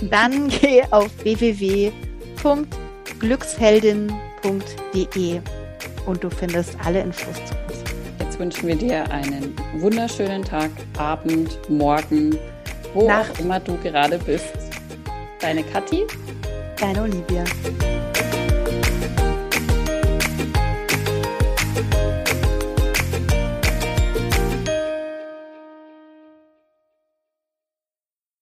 dann 0.10 0.48
geh 0.62 0.84
auf 0.92 1.10
www.glücksheldin.de 2.44 5.42
und 6.06 6.24
du 6.24 6.30
findest 6.30 6.76
alle 6.84 7.02
Infos 7.02 7.36
zu 7.36 7.54
uns. 7.68 7.84
Jetzt 8.20 8.40
wünschen 8.40 8.68
wir 8.68 8.76
dir 8.76 9.10
einen 9.12 9.56
wunderschönen 9.78 10.44
Tag, 10.44 10.70
Abend, 10.98 11.58
Morgen, 11.70 12.38
wo 12.94 13.08
Nacht. 13.08 13.32
auch 13.32 13.40
immer 13.40 13.60
du 13.60 13.76
gerade 13.78 14.18
bist. 14.20 14.54
Deine 15.42 15.64
Kathi. 15.64 16.06
Deine 16.80 17.02
Olivia. 17.04 17.44